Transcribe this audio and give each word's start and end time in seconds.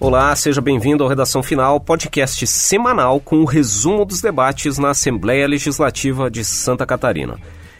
Olá, 0.00 0.34
seja 0.36 0.60
bem-vindo 0.60 1.02
ao 1.02 1.08
Redação 1.08 1.42
Final, 1.42 1.80
podcast 1.80 2.46
semanal 2.46 3.18
com 3.18 3.40
o 3.40 3.44
resumo 3.44 4.04
dos 4.04 4.20
debates 4.20 4.78
na 4.78 4.90
Assembleia 4.90 5.44
Legislativa 5.48 6.30
de 6.30 6.44
Santa 6.44 6.86
Catarina. 6.86 7.36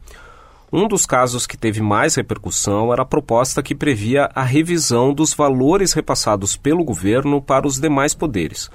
Um 0.72 0.86
dos 0.86 1.06
casos 1.06 1.48
que 1.48 1.58
teve 1.58 1.82
mais 1.82 2.16
repercussão 2.16 2.92
era 2.92 3.04
a 3.04 3.06
proposta 3.06 3.64
que 3.64 3.73
previa 3.73 4.30
a 4.36 4.44
revisão 4.44 5.14
dos 5.14 5.34
valores 5.34 5.94
repassados 5.94 6.58
pelo 6.58 6.84
governo 6.84 7.42
para 7.42 7.66
os 7.66 7.80
demais 7.80 8.14
poderes. 8.14 8.70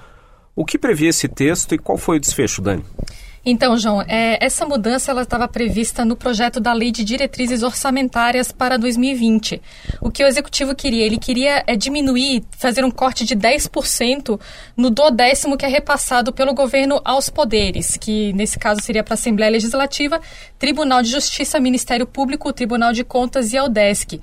O 0.56 0.64
que 0.64 0.78
previa 0.78 1.10
esse 1.10 1.28
texto 1.28 1.74
e 1.74 1.78
qual 1.78 1.98
foi 1.98 2.16
o 2.16 2.20
desfecho, 2.20 2.62
Dani? 2.62 2.82
Então, 3.44 3.76
João, 3.76 4.02
é, 4.02 4.38
essa 4.40 4.64
mudança 4.64 5.10
ela 5.10 5.22
estava 5.22 5.48
prevista 5.48 6.04
no 6.04 6.14
projeto 6.14 6.60
da 6.60 6.72
Lei 6.72 6.92
de 6.92 7.02
Diretrizes 7.02 7.64
Orçamentárias 7.64 8.52
para 8.52 8.78
2020. 8.78 9.60
O 10.00 10.12
que 10.12 10.22
o 10.22 10.26
Executivo 10.28 10.76
queria? 10.76 11.04
Ele 11.04 11.18
queria 11.18 11.64
é, 11.66 11.74
diminuir, 11.74 12.44
fazer 12.56 12.84
um 12.84 12.90
corte 12.90 13.24
de 13.24 13.34
10% 13.34 14.40
no 14.76 14.90
do 14.90 15.10
décimo 15.10 15.56
que 15.56 15.66
é 15.66 15.68
repassado 15.68 16.32
pelo 16.32 16.54
governo 16.54 17.00
aos 17.04 17.28
poderes, 17.28 17.96
que 17.96 18.32
nesse 18.32 18.60
caso 18.60 18.80
seria 18.80 19.02
para 19.02 19.14
a 19.14 19.16
Assembleia 19.16 19.50
Legislativa, 19.50 20.20
Tribunal 20.56 21.02
de 21.02 21.10
Justiça, 21.10 21.58
Ministério 21.58 22.06
Público, 22.06 22.52
Tribunal 22.52 22.92
de 22.92 23.02
Contas 23.02 23.52
e 23.52 23.58
a 23.58 23.64
UDESC. 23.64 24.20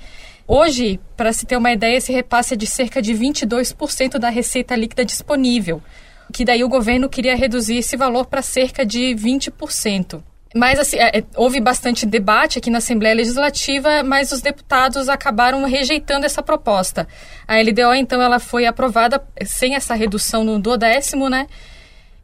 Hoje, 0.47 0.97
para 1.17 1.33
se 1.33 1.45
ter 1.45 1.57
uma 1.57 1.73
ideia, 1.73 1.97
esse 1.97 2.13
repasse 2.13 2.53
é 2.53 2.57
de 2.57 2.65
cerca 2.65 3.01
de 3.01 3.13
22% 3.13 4.17
da 4.17 4.29
receita 4.29 4.77
líquida 4.77 5.03
disponível 5.03 5.81
que 6.31 6.45
daí 6.45 6.63
o 6.63 6.69
governo 6.69 7.09
queria 7.09 7.35
reduzir 7.35 7.77
esse 7.77 7.97
valor 7.97 8.25
para 8.25 8.41
cerca 8.41 8.85
de 8.85 9.15
20%. 9.15 10.21
Mas 10.55 10.79
assim, 10.79 10.97
é, 10.97 11.19
é, 11.19 11.23
houve 11.35 11.59
bastante 11.59 12.05
debate 12.05 12.57
aqui 12.57 12.69
na 12.71 12.79
Assembleia 12.79 13.15
Legislativa, 13.15 14.03
mas 14.03 14.31
os 14.31 14.41
deputados 14.41 15.07
acabaram 15.07 15.63
rejeitando 15.65 16.25
essa 16.25 16.41
proposta. 16.41 17.07
A 17.47 17.59
LDO, 17.61 17.93
então, 17.95 18.21
ela 18.21 18.39
foi 18.39 18.65
aprovada 18.65 19.23
sem 19.45 19.75
essa 19.75 19.93
redução 19.93 20.43
no 20.43 20.59
duodécimo, 20.59 21.29
né? 21.29 21.47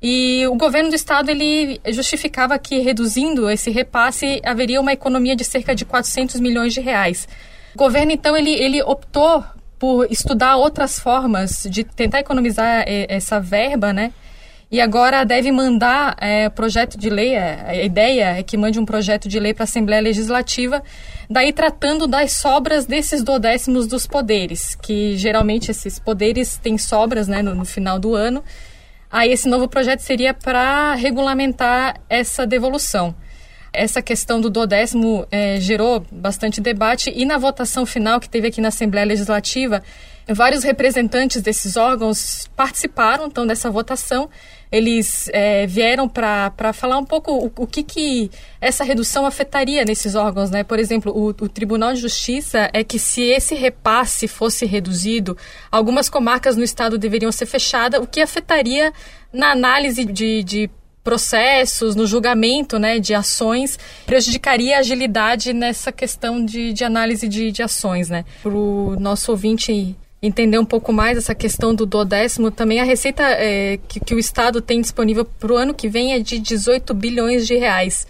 E 0.02 0.46
o 0.48 0.56
governo 0.56 0.90
do 0.90 0.96
estado 0.96 1.30
ele 1.30 1.80
justificava 1.88 2.58
que 2.60 2.80
reduzindo 2.80 3.50
esse 3.50 3.72
repasse 3.72 4.42
haveria 4.44 4.82
uma 4.82 4.94
economia 4.94 5.36
de 5.36 5.44
cerca 5.44 5.74
de 5.74 5.86
400 5.86 6.40
milhões 6.40 6.74
de 6.74 6.82
reais. 6.82 7.28
O 7.74 7.78
governo 7.78 8.12
então 8.12 8.36
ele, 8.36 8.52
ele 8.52 8.84
optou 8.84 9.44
por 9.85 10.12
estudar 10.12 10.57
outras 10.57 11.00
formas 11.00 11.68
de 11.69 11.84
tentar 11.84 12.19
economizar 12.19 12.84
é, 12.88 13.06
essa 13.07 13.40
verba, 13.40 13.94
né? 13.94 14.12
E 14.72 14.81
agora 14.81 15.23
deve 15.23 15.51
mandar 15.51 16.18
é, 16.19 16.50
projeto 16.50 16.97
de 16.97 17.07
lei, 17.07 17.35
é, 17.35 17.66
a 17.68 17.84
ideia 17.84 18.40
é 18.40 18.41
que 18.41 18.57
mande 18.57 18.79
um 18.79 18.85
projeto 18.85 19.29
de 19.29 19.40
lei 19.40 19.53
para 19.53 19.62
a 19.62 19.66
Assembleia 19.66 20.01
Legislativa, 20.01 20.81
daí 21.29 21.53
tratando 21.53 22.07
das 22.07 22.31
sobras 22.31 22.88
desses 22.88 23.22
dodécimos 23.22 23.85
dos 23.85 24.07
poderes, 24.07 24.74
que 24.74 25.16
geralmente 25.18 25.69
esses 25.69 26.00
poderes 26.00 26.57
têm 26.57 26.79
sobras 26.79 27.28
né, 27.28 27.44
no, 27.44 27.53
no 27.53 27.63
final 27.63 28.00
do 28.00 28.16
ano. 28.16 28.44
Aí 29.12 29.31
esse 29.31 29.47
novo 29.47 29.68
projeto 29.68 30.00
seria 30.00 30.34
para 30.34 30.95
regulamentar 30.95 32.01
essa 32.09 32.47
devolução 32.47 33.16
essa 33.75 34.02
questão 34.02 34.40
do 34.40 34.50
dodécimo 34.50 35.28
é, 35.31 35.59
gerou 35.59 36.06
bastante 36.12 36.62
debate 36.62 37.12
e 37.16 37.25
na 37.25 37.38
votação 37.38 37.86
final 37.86 38.19
que 38.19 38.30
teve 38.30 38.47
aqui 38.47 38.62
na 38.62 38.69
Assembleia 38.69 39.06
Legislativa, 39.06 39.84
vários 40.34 40.63
representantes 40.63 41.41
desses 41.41 41.78
órgãos 41.78 42.47
participaram 42.56 43.28
então 43.28 43.46
dessa 43.46 43.69
votação. 43.69 44.30
Eles 44.72 45.30
é, 45.31 45.68
vieram 45.68 46.09
para 46.09 46.74
falar 46.74 46.97
um 46.97 47.06
pouco 47.06 47.31
o, 47.31 47.52
o, 47.56 47.68
que, 47.68 47.84
que 47.84 48.31
essa 48.59 48.84
redução 48.84 49.25
afetaria 49.25 49.86
nesses 49.86 50.16
órgãos. 50.16 50.50
Né? 50.50 50.63
Por 50.63 50.80
exemplo, 50.80 51.12
o, 51.16 51.28
o 51.28 51.50
Tribunal 51.50 51.94
de 51.94 52.00
Justiça 52.02 52.69
é 52.74 52.84
que 52.84 52.97
se 52.97 53.22
esse 53.22 53.53
repasse 53.53 54.28
fosse 54.28 54.66
reduzido, 54.66 55.38
algumas 55.72 56.09
comarcas 56.09 56.57
no 56.57 56.63
estado 56.63 56.97
deveriam 56.97 57.31
ser 57.31 57.46
fechadas, 57.46 58.02
o 58.02 58.07
que 58.07 58.19
afetaria 58.19 58.92
na 59.31 59.52
análise 59.52 60.03
de, 60.03 60.44
de 60.44 60.69
processos, 61.06 61.96
no 61.96 62.08
julgamento 62.08 62.80
né, 62.80 63.00
de 63.00 63.14
ações, 63.14 63.78
prejudicaria 64.08 64.76
a 64.76 64.80
agilidade 64.80 65.54
nessa 65.54 65.92
questão 65.92 66.44
de, 66.44 66.74
de 66.74 66.84
análise 66.84 67.28
de, 67.28 67.52
de 67.52 67.62
ações. 67.62 68.10
Né? 68.10 68.26
Para 68.42 68.52
o 68.52 69.00
nosso 69.00 69.32
ouvinte 69.32 69.96
entender 70.20 70.58
um 70.58 70.66
pouco 70.66 70.92
mais 70.92 71.20
essa 71.20 71.36
questão 71.36 71.76
do 71.76 71.86
décimo, 72.04 72.50
também 72.50 72.80
a 72.80 72.84
receita 72.84 73.22
é, 73.24 73.78
que, 73.88 74.00
que 74.00 74.16
o 74.16 74.20
Estado 74.20 74.60
tem 74.60 74.82
disponível 74.82 75.24
para 75.24 75.54
o 75.54 75.56
ano 75.56 75.76
que 75.76 75.88
vem 75.88 76.14
é 76.14 76.20
de 76.20 76.40
18 76.40 76.92
bilhões 76.96 77.46
de 77.46 77.56
reais. 77.56 78.08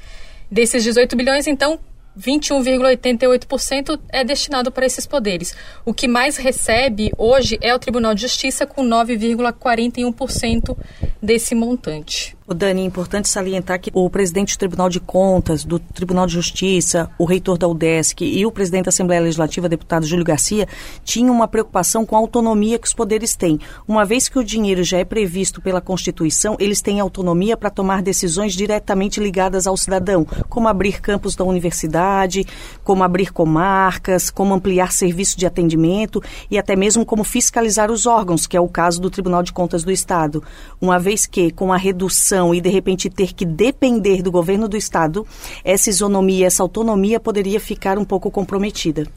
Desses 0.50 0.82
18 0.82 1.18
bilhões, 1.18 1.48
então, 1.48 1.78
21,88% 2.18 4.00
é 4.10 4.24
destinado 4.24 4.72
para 4.72 4.86
esses 4.86 5.06
poderes. 5.06 5.54
O 5.84 5.94
que 5.94 6.08
mais 6.08 6.38
recebe 6.38 7.12
hoje 7.18 7.60
é 7.62 7.76
o 7.76 7.80
Tribunal 7.80 8.16
de 8.16 8.22
Justiça, 8.22 8.66
com 8.66 8.84
9,41% 8.84 10.78
desse 11.22 11.54
montante. 11.54 12.36
O 12.48 12.54
Dani, 12.54 12.84
é 12.84 12.86
importante 12.86 13.28
salientar 13.28 13.82
que 13.82 13.90
o 13.92 14.08
presidente 14.08 14.56
do 14.56 14.60
Tribunal 14.60 14.88
de 14.88 15.00
Contas, 15.00 15.64
do 15.64 15.80
Tribunal 15.80 16.28
de 16.28 16.34
Justiça, 16.34 17.10
o 17.18 17.26
reitor 17.26 17.58
da 17.58 17.68
UDESC 17.68 18.24
e 18.24 18.46
o 18.46 18.52
presidente 18.52 18.86
da 18.86 18.90
Assembleia 18.90 19.20
Legislativa, 19.20 19.68
deputado 19.68 20.06
Júlio 20.06 20.24
Garcia, 20.24 20.68
tinham 21.04 21.34
uma 21.34 21.48
preocupação 21.48 22.06
com 22.06 22.16
a 22.16 22.20
autonomia 22.20 22.78
que 22.78 22.86
os 22.86 22.94
poderes 22.94 23.36
têm. 23.36 23.60
Uma 23.88 24.06
vez 24.06 24.30
que 24.30 24.38
o 24.38 24.44
dinheiro 24.44 24.84
já 24.84 25.00
é 25.00 25.04
previsto 25.04 25.60
pela 25.60 25.82
Constituição, 25.82 26.56
eles 26.60 26.84
têm 26.84 27.00
autonomia 27.00 27.58
para 27.58 27.72
tomar 27.72 28.04
decisões 28.04 28.54
diretamente 28.54 29.20
ligadas 29.20 29.66
ao 29.66 29.76
cidadão, 29.76 30.24
como 30.48 30.68
abrir 30.68 31.02
campos 31.02 31.36
da 31.36 31.44
universidade, 31.44 32.46
como 32.84 33.04
abrir 33.04 33.34
comarcas, 33.34 34.30
como 34.30 34.54
ampliar 34.54 34.92
serviço 34.92 35.36
de 35.36 35.48
atendimento 35.48 36.22
e 36.52 36.60
até 36.60 36.76
mesmo 36.76 37.04
como 37.08 37.24
fiscalizar 37.24 37.90
os 37.90 38.06
órgãos, 38.06 38.46
que 38.46 38.56
é 38.56 38.62
o 38.62 38.70
caso 38.70 39.02
do 39.02 39.10
Tribunal 39.10 39.42
de 39.42 39.52
Contas 39.52 39.84
do 39.84 39.92
Estado. 39.92 40.44
Uma 40.80 41.00
vez 41.00 41.26
que, 41.26 41.50
com 41.50 41.74
a 41.74 41.78
redução 41.78 42.35
e 42.54 42.60
de 42.60 42.70
repente 42.70 43.10
ter 43.10 43.34
que 43.34 43.46
depender 43.46 44.22
do 44.22 44.32
governo 44.32 44.68
do 44.68 44.76
estado, 44.76 45.26
essa 45.64 45.90
isonomia, 45.90 46.48
essa 46.48 46.64
autonomia 46.64 47.20
poderia 47.20 47.60
ficar 47.60 47.98
um 47.98 48.06
pouco 48.06 48.32
comprometida. 48.32 49.08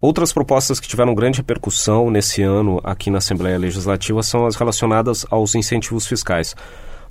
Outras 0.00 0.32
propostas 0.32 0.78
que 0.78 0.86
tiveram 0.86 1.12
grande 1.12 1.38
repercussão 1.38 2.08
nesse 2.08 2.40
ano 2.40 2.80
aqui 2.84 3.10
na 3.10 3.18
Assembleia 3.18 3.58
Legislativa 3.58 4.22
são 4.22 4.46
as 4.46 4.54
relacionadas 4.54 5.26
aos 5.28 5.56
incentivos 5.56 6.06
fiscais. 6.06 6.54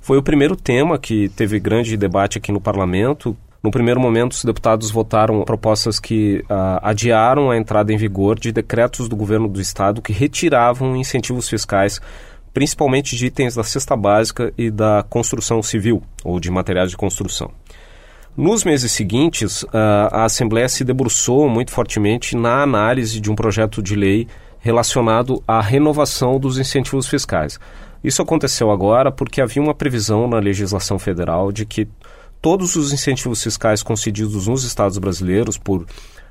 Foi 0.00 0.16
o 0.16 0.22
primeiro 0.22 0.56
tema 0.56 0.98
que 0.98 1.28
teve 1.28 1.60
grande 1.60 1.98
debate 1.98 2.38
aqui 2.38 2.50
no 2.50 2.60
parlamento. 2.60 3.36
No 3.62 3.70
primeiro 3.70 4.00
momento, 4.00 4.32
os 4.32 4.44
deputados 4.44 4.90
votaram 4.90 5.42
propostas 5.42 6.00
que 6.00 6.42
uh, 6.44 6.80
adiaram 6.80 7.50
a 7.50 7.58
entrada 7.58 7.92
em 7.92 7.96
vigor 7.98 8.38
de 8.38 8.52
decretos 8.52 9.06
do 9.06 9.16
governo 9.16 9.48
do 9.48 9.60
estado 9.60 10.00
que 10.00 10.12
retiravam 10.12 10.96
incentivos 10.96 11.46
fiscais, 11.46 12.00
principalmente 12.52 13.16
de 13.16 13.26
itens 13.26 13.54
da 13.54 13.62
cesta 13.62 13.96
básica 13.96 14.52
e 14.56 14.70
da 14.70 15.04
construção 15.08 15.62
civil 15.62 16.02
ou 16.24 16.40
de 16.40 16.50
materiais 16.50 16.90
de 16.90 16.96
construção. 16.96 17.50
Nos 18.36 18.62
meses 18.62 18.92
seguintes, 18.92 19.64
a 19.72 20.24
Assembleia 20.24 20.68
se 20.68 20.84
debruçou 20.84 21.48
muito 21.48 21.72
fortemente 21.72 22.36
na 22.36 22.62
análise 22.62 23.20
de 23.20 23.30
um 23.30 23.34
projeto 23.34 23.82
de 23.82 23.96
lei 23.96 24.28
relacionado 24.60 25.42
à 25.46 25.60
renovação 25.60 26.38
dos 26.38 26.58
incentivos 26.58 27.08
fiscais. 27.08 27.58
Isso 28.02 28.22
aconteceu 28.22 28.70
agora 28.70 29.10
porque 29.10 29.40
havia 29.40 29.62
uma 29.62 29.74
previsão 29.74 30.28
na 30.28 30.38
legislação 30.38 30.98
federal 30.98 31.50
de 31.50 31.66
que 31.66 31.88
todos 32.40 32.76
os 32.76 32.92
incentivos 32.92 33.42
fiscais 33.42 33.82
concedidos 33.82 34.46
nos 34.46 34.62
estados 34.62 34.98
brasileiros 34.98 35.58
por 35.58 35.84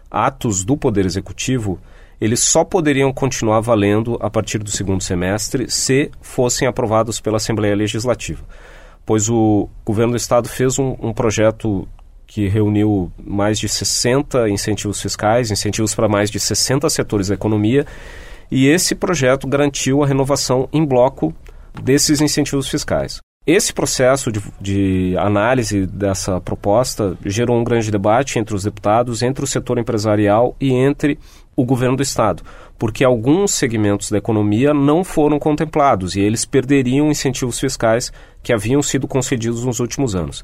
atos 0.10 0.64
do 0.64 0.78
Poder 0.78 1.06
Executivo, 1.06 1.78
eles 2.20 2.40
só 2.40 2.64
poderiam 2.64 3.14
continuar 3.14 3.60
valendo 3.62 4.18
a 4.20 4.30
partir 4.30 4.58
do 4.60 4.72
segundo 4.72 5.04
semestre 5.04 5.70
se 5.70 6.12
fossem 6.22 6.68
aprovados 6.68 7.20
pela 7.20 7.38
Assembleia 7.38 7.76
Legislativa. 7.76 8.44
Pois 9.06 9.30
o 9.30 9.70
governo 9.86 10.14
do 10.14 10.18
estado 10.18 10.50
fez 10.50 10.80
um, 10.80 10.96
um 11.00 11.14
projeto 11.14 11.88
que 12.26 12.48
reuniu 12.48 13.12
mais 13.24 13.58
de 13.58 13.70
60 13.70 14.50
incentivos 14.50 15.02
fiscais, 15.02 15.50
incentivos 15.50 15.96
para 15.96 16.10
mais 16.10 16.30
de 16.30 16.40
60 16.40 16.90
setores 16.90 17.30
da 17.30 17.36
economia, 17.36 17.86
e 18.52 18.68
esse 18.68 18.94
projeto 18.96 19.48
garantiu 19.48 20.04
a 20.04 20.08
renovação 20.08 20.68
em 20.74 20.86
bloco 20.86 21.34
desses 21.82 22.20
incentivos 22.20 22.68
fiscais. 22.68 23.20
Esse 23.48 23.72
processo 23.74 24.30
de, 24.30 24.44
de, 24.60 25.16
análise 25.18 25.88
dessa 25.88 26.42
proposta 26.42 27.18
gerou 27.26 27.58
um 27.58 27.64
grande 27.64 27.90
debate 27.90 28.38
entre 28.38 28.54
os 28.54 28.64
deputados, 28.64 29.22
entre 29.22 29.42
o 29.42 29.48
setor 29.48 29.78
empresarial 29.78 30.54
e 30.60 30.74
entre 30.74 31.18
o 31.56 31.64
governo 31.64 31.96
do 31.96 32.04
Estado, 32.04 32.44
porque 32.78 33.06
alguns 33.06 33.52
segmentos 33.52 34.12
da 34.12 34.18
economia 34.18 34.74
não 34.74 35.02
foram 35.02 35.40
contemplados 35.40 36.18
e 36.18 36.20
eles 36.20 36.44
perderiam 36.44 37.10
incentivos 37.10 37.58
fiscais 37.58 38.12
que 38.44 38.52
haviam 38.52 38.82
sido 38.82 39.08
concedidos 39.08 39.64
nos 39.64 39.80
últimos 39.80 40.14
anos. 40.14 40.44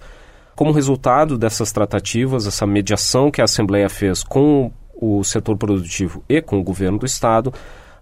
Como 0.56 0.71
resultado 0.71 1.38
dessas 1.38 1.73
tratativas, 1.73 2.47
essa 2.47 2.65
mediação 2.65 3.29
que 3.29 3.41
a 3.41 3.44
Assembleia 3.44 3.89
fez 3.89 4.23
com 4.23 4.71
o 4.95 5.25
setor 5.25 5.57
produtivo 5.57 6.23
e 6.29 6.41
com 6.41 6.57
o 6.57 6.63
governo 6.63 6.99
do 6.99 7.06
Estado, 7.06 7.53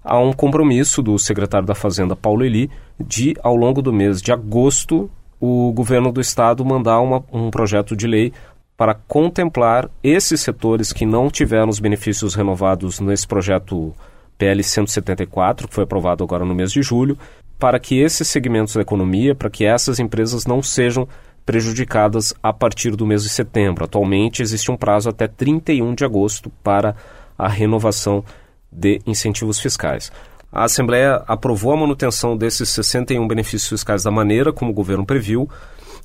há 0.03 0.17
um 0.19 0.33
compromisso 0.33 1.01
do 1.01 1.17
secretário 1.17 1.67
da 1.67 1.75
Fazenda, 1.75 2.15
Paulo 2.15 2.43
Eli, 2.43 2.69
de, 2.99 3.35
ao 3.41 3.55
longo 3.55 3.81
do 3.81 3.93
mês 3.93 4.21
de 4.21 4.31
agosto, 4.31 5.09
o 5.39 5.71
governo 5.71 6.11
do 6.11 6.21
estado 6.21 6.63
mandar 6.63 6.99
uma, 6.99 7.23
um 7.31 7.49
projeto 7.49 7.95
de 7.95 8.07
lei 8.07 8.33
para 8.77 8.93
contemplar 8.93 9.89
esses 10.03 10.41
setores 10.41 10.91
que 10.91 11.05
não 11.05 11.29
tiveram 11.29 11.69
os 11.69 11.79
benefícios 11.79 12.33
renovados 12.33 12.99
nesse 12.99 13.27
projeto 13.27 13.93
PL 14.37 14.63
174, 14.63 15.67
que 15.67 15.75
foi 15.75 15.83
aprovado 15.83 16.23
agora 16.23 16.43
no 16.43 16.55
mês 16.55 16.71
de 16.71 16.81
julho, 16.81 17.17
para 17.59 17.79
que 17.79 17.99
esses 17.99 18.27
segmentos 18.27 18.73
da 18.73 18.81
economia, 18.81 19.35
para 19.35 19.51
que 19.51 19.65
essas 19.65 19.99
empresas 19.99 20.47
não 20.47 20.63
sejam 20.63 21.07
prejudicadas 21.45 22.33
a 22.41 22.51
partir 22.51 22.95
do 22.95 23.05
mês 23.05 23.21
de 23.23 23.29
setembro. 23.29 23.85
Atualmente 23.85 24.41
existe 24.41 24.71
um 24.71 24.77
prazo 24.77 25.09
até 25.09 25.27
31 25.27 25.93
de 25.93 26.03
agosto 26.03 26.51
para 26.63 26.95
a 27.37 27.47
renovação 27.47 28.23
de 28.71 29.01
incentivos 29.05 29.59
fiscais. 29.59 30.11
A 30.51 30.65
Assembleia 30.65 31.23
aprovou 31.27 31.71
a 31.71 31.77
manutenção 31.77 32.35
desses 32.35 32.69
61 32.69 33.25
benefícios 33.27 33.69
fiscais 33.69 34.03
da 34.03 34.11
maneira 34.11 34.51
como 34.51 34.71
o 34.71 34.73
governo 34.73 35.05
previu, 35.05 35.49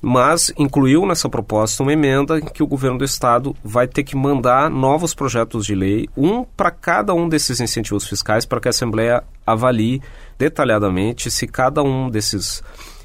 mas 0.01 0.53
incluiu 0.57 1.05
nessa 1.05 1.27
proposta 1.27 1.83
uma 1.83 1.91
emenda 1.91 2.39
que 2.39 2.63
o 2.63 2.67
governo 2.67 2.99
do 2.99 3.03
estado 3.03 3.55
vai 3.63 3.87
ter 3.87 4.03
que 4.03 4.15
mandar 4.15 4.69
novos 4.69 5.13
projetos 5.13 5.65
de 5.65 5.75
lei, 5.75 6.07
um 6.15 6.43
para 6.43 6.71
cada 6.71 7.13
um 7.13 7.27
desses 7.27 7.59
incentivos 7.59 8.07
fiscais, 8.07 8.45
para 8.45 8.59
que 8.59 8.67
a 8.67 8.71
Assembleia 8.71 9.23
avalie 9.45 10.01
detalhadamente 10.37 11.29
se 11.29 11.47
cada 11.47 11.83
um 11.83 12.09
desses 12.09 12.63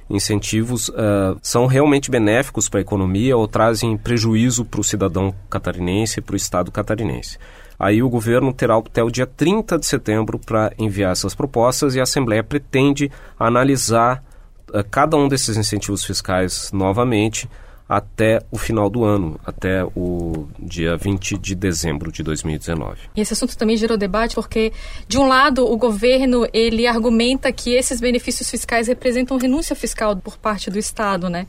incentivos 0.08 0.90
uh, 0.90 1.38
são 1.42 1.66
realmente 1.66 2.10
benéficos 2.10 2.68
para 2.68 2.80
a 2.80 2.82
economia 2.82 3.36
ou 3.36 3.48
trazem 3.48 3.96
prejuízo 3.96 4.64
para 4.64 4.80
o 4.80 4.84
cidadão 4.84 5.34
catarinense 5.48 6.20
e 6.20 6.22
para 6.22 6.34
o 6.34 6.36
estado 6.36 6.70
catarinense. 6.70 7.38
Aí 7.82 8.00
o 8.00 8.08
governo 8.08 8.52
terá 8.52 8.76
até 8.76 9.02
o 9.02 9.10
dia 9.10 9.26
30 9.26 9.76
de 9.76 9.86
setembro 9.86 10.38
para 10.38 10.72
enviar 10.78 11.10
essas 11.10 11.34
propostas 11.34 11.96
e 11.96 11.98
a 11.98 12.04
Assembleia 12.04 12.44
pretende 12.44 13.10
analisar 13.36 14.22
uh, 14.68 14.84
cada 14.88 15.16
um 15.16 15.26
desses 15.26 15.56
incentivos 15.56 16.04
fiscais 16.04 16.70
novamente 16.72 17.50
até 17.88 18.40
o 18.52 18.56
final 18.56 18.88
do 18.88 19.04
ano, 19.04 19.36
até 19.44 19.84
o 19.96 20.46
dia 20.60 20.96
20 20.96 21.36
de 21.36 21.56
dezembro 21.56 22.12
de 22.12 22.22
2019. 22.22 23.00
E 23.16 23.20
esse 23.20 23.32
assunto 23.32 23.58
também 23.58 23.76
gerou 23.76 23.98
debate 23.98 24.36
porque, 24.36 24.72
de 25.08 25.18
um 25.18 25.26
lado, 25.26 25.68
o 25.68 25.76
governo 25.76 26.46
ele 26.52 26.86
argumenta 26.86 27.50
que 27.50 27.74
esses 27.74 28.00
benefícios 28.00 28.48
fiscais 28.48 28.86
representam 28.86 29.36
renúncia 29.38 29.74
fiscal 29.74 30.14
por 30.14 30.38
parte 30.38 30.70
do 30.70 30.78
Estado, 30.78 31.28
né? 31.28 31.46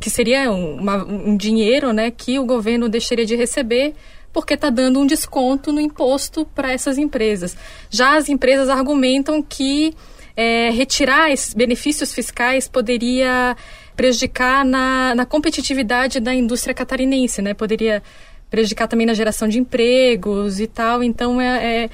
Que 0.00 0.08
seria 0.08 0.50
uma, 0.50 1.04
um 1.04 1.36
dinheiro, 1.36 1.92
né, 1.92 2.10
que 2.10 2.38
o 2.38 2.46
governo 2.46 2.88
deixaria 2.88 3.26
de 3.26 3.36
receber 3.36 3.94
porque 4.34 4.54
está 4.54 4.68
dando 4.68 4.98
um 4.98 5.06
desconto 5.06 5.72
no 5.72 5.80
imposto 5.80 6.44
para 6.44 6.72
essas 6.72 6.98
empresas. 6.98 7.56
Já 7.88 8.16
as 8.16 8.28
empresas 8.28 8.68
argumentam 8.68 9.40
que 9.40 9.94
é, 10.36 10.70
retirar 10.70 11.30
esses 11.30 11.54
benefícios 11.54 12.12
fiscais 12.12 12.66
poderia 12.66 13.56
prejudicar 13.94 14.64
na, 14.64 15.14
na 15.14 15.24
competitividade 15.24 16.18
da 16.18 16.34
indústria 16.34 16.74
catarinense, 16.74 17.40
né? 17.40 17.54
Poderia 17.54 18.02
prejudicar 18.50 18.88
também 18.88 19.06
na 19.06 19.14
geração 19.14 19.46
de 19.46 19.60
empregos 19.60 20.58
e 20.58 20.66
tal. 20.66 21.00
Então, 21.04 21.40
é, 21.40 21.84
é 21.84 21.90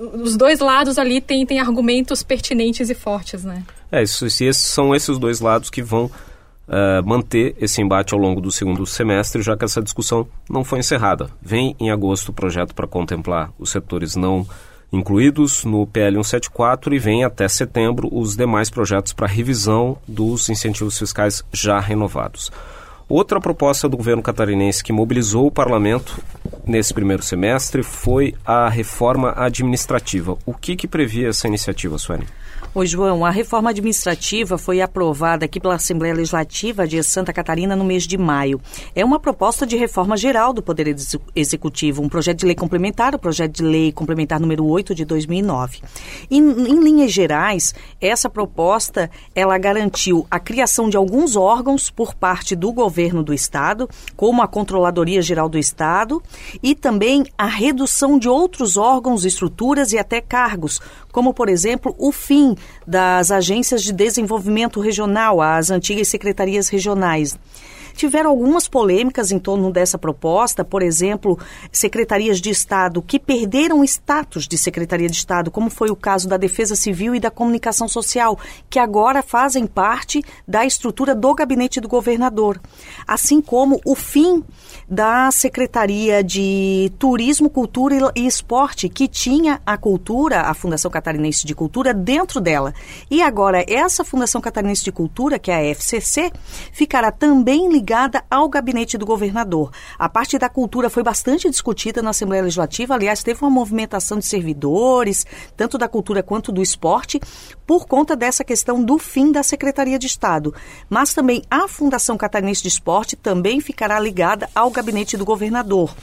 os 0.00 0.36
dois 0.36 0.58
lados 0.58 0.98
ali 0.98 1.20
têm, 1.20 1.46
têm 1.46 1.60
argumentos 1.60 2.24
pertinentes 2.24 2.90
e 2.90 2.94
fortes, 2.94 3.44
né? 3.44 3.62
É, 3.90 4.02
isso, 4.02 4.26
esses 4.26 4.56
são 4.56 4.94
esses 4.94 5.16
dois 5.16 5.40
lados 5.40 5.70
que 5.70 5.82
vão 5.82 6.10
uh, 6.68 7.06
manter 7.06 7.56
esse 7.58 7.80
embate 7.80 8.14
ao 8.14 8.20
longo 8.20 8.40
do 8.40 8.52
segundo 8.52 8.86
semestre, 8.86 9.42
já 9.42 9.56
que 9.56 9.64
essa 9.64 9.82
discussão 9.82 10.26
não 10.48 10.62
foi 10.62 10.78
encerrada. 10.78 11.30
Vem 11.42 11.74
em 11.80 11.90
agosto 11.90 12.28
o 12.28 12.32
projeto 12.32 12.74
para 12.74 12.86
contemplar 12.86 13.50
os 13.58 13.70
setores 13.70 14.14
não 14.14 14.46
incluídos 14.92 15.64
no 15.64 15.86
PL 15.86 16.16
174 16.16 16.94
e 16.94 16.98
vem 16.98 17.24
até 17.24 17.46
setembro 17.46 18.08
os 18.10 18.36
demais 18.36 18.70
projetos 18.70 19.12
para 19.12 19.26
revisão 19.26 19.98
dos 20.06 20.48
incentivos 20.48 20.98
fiscais 20.98 21.42
já 21.52 21.78
renovados. 21.78 22.50
Outra 23.08 23.40
proposta 23.40 23.88
do 23.88 23.96
governo 23.96 24.22
catarinense 24.22 24.84
que 24.84 24.92
mobilizou 24.92 25.46
o 25.46 25.50
parlamento 25.50 26.22
nesse 26.66 26.92
primeiro 26.92 27.22
semestre 27.22 27.82
foi 27.82 28.34
a 28.44 28.68
reforma 28.68 29.32
administrativa. 29.34 30.36
O 30.44 30.52
que, 30.52 30.76
que 30.76 30.86
previa 30.86 31.28
essa 31.28 31.48
iniciativa, 31.48 31.96
Sueli? 31.96 32.26
Oi, 32.74 32.86
João. 32.86 33.24
A 33.24 33.30
reforma 33.30 33.70
administrativa 33.70 34.58
foi 34.58 34.82
aprovada 34.82 35.46
aqui 35.46 35.58
pela 35.58 35.76
Assembleia 35.76 36.14
Legislativa 36.14 36.86
de 36.86 37.02
Santa 37.02 37.32
Catarina 37.32 37.74
no 37.74 37.82
mês 37.82 38.06
de 38.06 38.18
maio. 38.18 38.60
É 38.94 39.02
uma 39.02 39.18
proposta 39.18 39.66
de 39.66 39.74
reforma 39.74 40.18
geral 40.18 40.52
do 40.52 40.62
Poder 40.62 40.94
Executivo, 41.34 42.02
um 42.02 42.10
projeto 42.10 42.40
de 42.40 42.46
lei 42.46 42.54
complementar, 42.54 43.14
o 43.14 43.18
projeto 43.18 43.52
de 43.56 43.62
lei 43.62 43.90
complementar 43.90 44.38
número 44.38 44.66
8 44.66 44.94
de 44.94 45.06
2009. 45.06 45.80
E, 46.30 46.36
em 46.36 46.78
linhas 46.84 47.10
gerais, 47.10 47.74
essa 48.02 48.28
proposta 48.28 49.10
ela 49.34 49.56
garantiu 49.56 50.26
a 50.30 50.38
criação 50.38 50.90
de 50.90 50.96
alguns 50.96 51.36
órgãos 51.36 51.90
por 51.90 52.14
parte 52.14 52.54
do 52.54 52.70
governo 52.70 53.22
do 53.22 53.32
Estado, 53.32 53.88
como 54.14 54.42
a 54.42 54.46
Controladoria 54.46 55.22
Geral 55.22 55.48
do 55.48 55.58
Estado, 55.58 56.22
e 56.62 56.74
também 56.74 57.24
a 57.36 57.46
redução 57.46 58.18
de 58.18 58.28
outros 58.28 58.76
órgãos, 58.76 59.24
estruturas 59.24 59.92
e 59.92 59.98
até 59.98 60.20
cargos, 60.20 60.80
como, 61.10 61.32
por 61.32 61.48
exemplo, 61.48 61.96
o 61.98 62.12
fim 62.12 62.54
das 62.86 63.30
agências 63.30 63.82
de 63.82 63.92
desenvolvimento 63.92 64.80
regional, 64.80 65.40
as 65.40 65.70
antigas 65.70 66.08
secretarias 66.08 66.68
regionais. 66.68 67.38
Tiveram 67.98 68.30
algumas 68.30 68.68
polêmicas 68.68 69.32
em 69.32 69.40
torno 69.40 69.72
dessa 69.72 69.98
proposta, 69.98 70.64
por 70.64 70.82
exemplo, 70.82 71.36
secretarias 71.72 72.40
de 72.40 72.48
Estado 72.48 73.02
que 73.02 73.18
perderam 73.18 73.82
status 73.82 74.46
de 74.46 74.56
Secretaria 74.56 75.08
de 75.08 75.16
Estado, 75.16 75.50
como 75.50 75.68
foi 75.68 75.90
o 75.90 75.96
caso 75.96 76.28
da 76.28 76.36
Defesa 76.36 76.76
Civil 76.76 77.12
e 77.12 77.18
da 77.18 77.28
Comunicação 77.28 77.88
Social, 77.88 78.38
que 78.70 78.78
agora 78.78 79.20
fazem 79.20 79.66
parte 79.66 80.22
da 80.46 80.64
estrutura 80.64 81.12
do 81.12 81.34
gabinete 81.34 81.80
do 81.80 81.88
governador, 81.88 82.60
assim 83.04 83.40
como 83.40 83.80
o 83.84 83.96
fim 83.96 84.44
da 84.88 85.30
Secretaria 85.30 86.22
de 86.22 86.90
Turismo, 86.98 87.50
Cultura 87.50 88.12
e 88.14 88.26
Esporte, 88.26 88.88
que 88.88 89.08
tinha 89.08 89.60
a 89.66 89.76
cultura, 89.76 90.42
a 90.42 90.54
Fundação 90.54 90.90
Catarinense 90.90 91.46
de 91.46 91.54
Cultura, 91.54 91.92
dentro 91.92 92.40
dela. 92.40 92.72
E 93.10 93.22
agora, 93.22 93.64
essa 93.68 94.04
Fundação 94.04 94.40
Catarinense 94.40 94.84
de 94.84 94.92
Cultura, 94.92 95.38
que 95.38 95.50
é 95.50 95.56
a 95.56 95.64
FCC, 95.64 96.30
ficará 96.72 97.10
também 97.10 97.68
ligada 97.70 97.88
ligada 97.88 98.22
ao 98.30 98.48
gabinete 98.48 98.98
do 98.98 99.06
governador. 99.06 99.70
A 99.98 100.08
parte 100.08 100.38
da 100.38 100.48
cultura 100.48 100.90
foi 100.90 101.02
bastante 101.02 101.48
discutida 101.48 102.02
na 102.02 102.10
Assembleia 102.10 102.42
Legislativa, 102.42 102.94
aliás, 102.94 103.22
teve 103.22 103.42
uma 103.42 103.50
movimentação 103.50 104.18
de 104.18 104.26
servidores, 104.26 105.26
tanto 105.56 105.78
da 105.78 105.88
cultura 105.88 106.22
quanto 106.22 106.52
do 106.52 106.62
esporte, 106.62 107.20
por 107.68 107.86
conta 107.86 108.16
dessa 108.16 108.42
questão 108.42 108.82
do 108.82 108.98
fim 108.98 109.30
da 109.30 109.42
Secretaria 109.42 109.98
de 109.98 110.06
Estado. 110.06 110.54
Mas 110.88 111.12
também 111.12 111.42
a 111.50 111.68
Fundação 111.68 112.16
Catarinense 112.16 112.62
de 112.62 112.68
Esporte 112.68 113.14
também 113.14 113.60
ficará 113.60 114.00
ligada 114.00 114.48
ao 114.54 114.70
gabinete 114.70 115.18
do 115.18 115.24
governador 115.26 115.94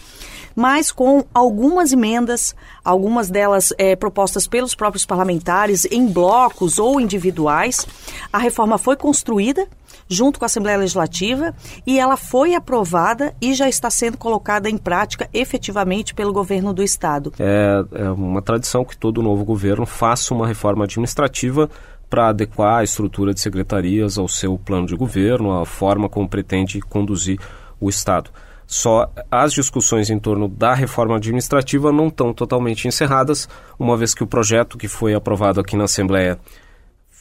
mas 0.58 0.90
com 0.90 1.26
algumas 1.34 1.92
emendas, 1.92 2.56
algumas 2.82 3.30
delas 3.30 3.74
é, 3.78 3.94
propostas 3.94 4.48
pelos 4.48 4.74
próprios 4.74 5.06
parlamentares 5.06 5.84
em 5.92 6.08
blocos 6.08 6.80
ou 6.80 7.02
individuais. 7.02 7.86
A 8.32 8.38
reforma 8.38 8.78
foi 8.78 8.96
construída 8.96 9.68
junto 10.08 10.40
com 10.40 10.46
a 10.46 10.48
Assembleia 10.48 10.78
Legislativa 10.78 11.54
e 11.86 12.00
ela 12.00 12.18
foi 12.18 12.56
aprovada 12.56 13.34
e 13.42 13.54
já 13.54 13.68
está 13.68 13.90
sendo 13.90 14.18
colocada 14.18 14.70
em 14.70 14.78
prática 14.78 15.30
efetivamente 15.34 16.14
pelo 16.14 16.34
governo 16.34 16.74
do 16.74 16.84
Estado. 16.84 17.34
É, 17.40 17.84
é 17.94 18.10
uma 18.10 18.42
tradição 18.42 18.86
que 18.86 18.98
todo 18.98 19.22
novo 19.22 19.44
governo 19.44 19.86
faça 19.86 20.34
uma 20.34 20.48
reforma 20.48 20.86
administrativa 20.86 21.70
para 22.10 22.30
adequar 22.30 22.80
a 22.80 22.84
estrutura 22.84 23.34
de 23.34 23.40
secretarias 23.40 24.18
ao 24.18 24.28
seu 24.28 24.58
plano 24.58 24.86
de 24.86 24.96
governo, 24.96 25.60
a 25.60 25.66
forma 25.66 26.08
como 26.08 26.30
pretende 26.30 26.80
conduzir 26.80 27.40
o 27.80 27.90
Estado. 27.90 28.30
Só 28.68 29.12
as 29.30 29.54
discussões 29.54 30.10
em 30.10 30.18
torno 30.18 30.48
da 30.48 30.74
reforma 30.74 31.16
administrativa 31.16 31.92
não 31.92 32.08
estão 32.08 32.34
totalmente 32.34 32.88
encerradas, 32.88 33.48
uma 33.78 33.96
vez 33.96 34.14
que 34.14 34.24
o 34.24 34.28
projeto 34.28 34.78
que 34.78 34.88
foi 34.88 35.14
aprovado 35.14 35.60
aqui 35.60 35.76
na 35.76 35.84
Assembleia 35.84 36.40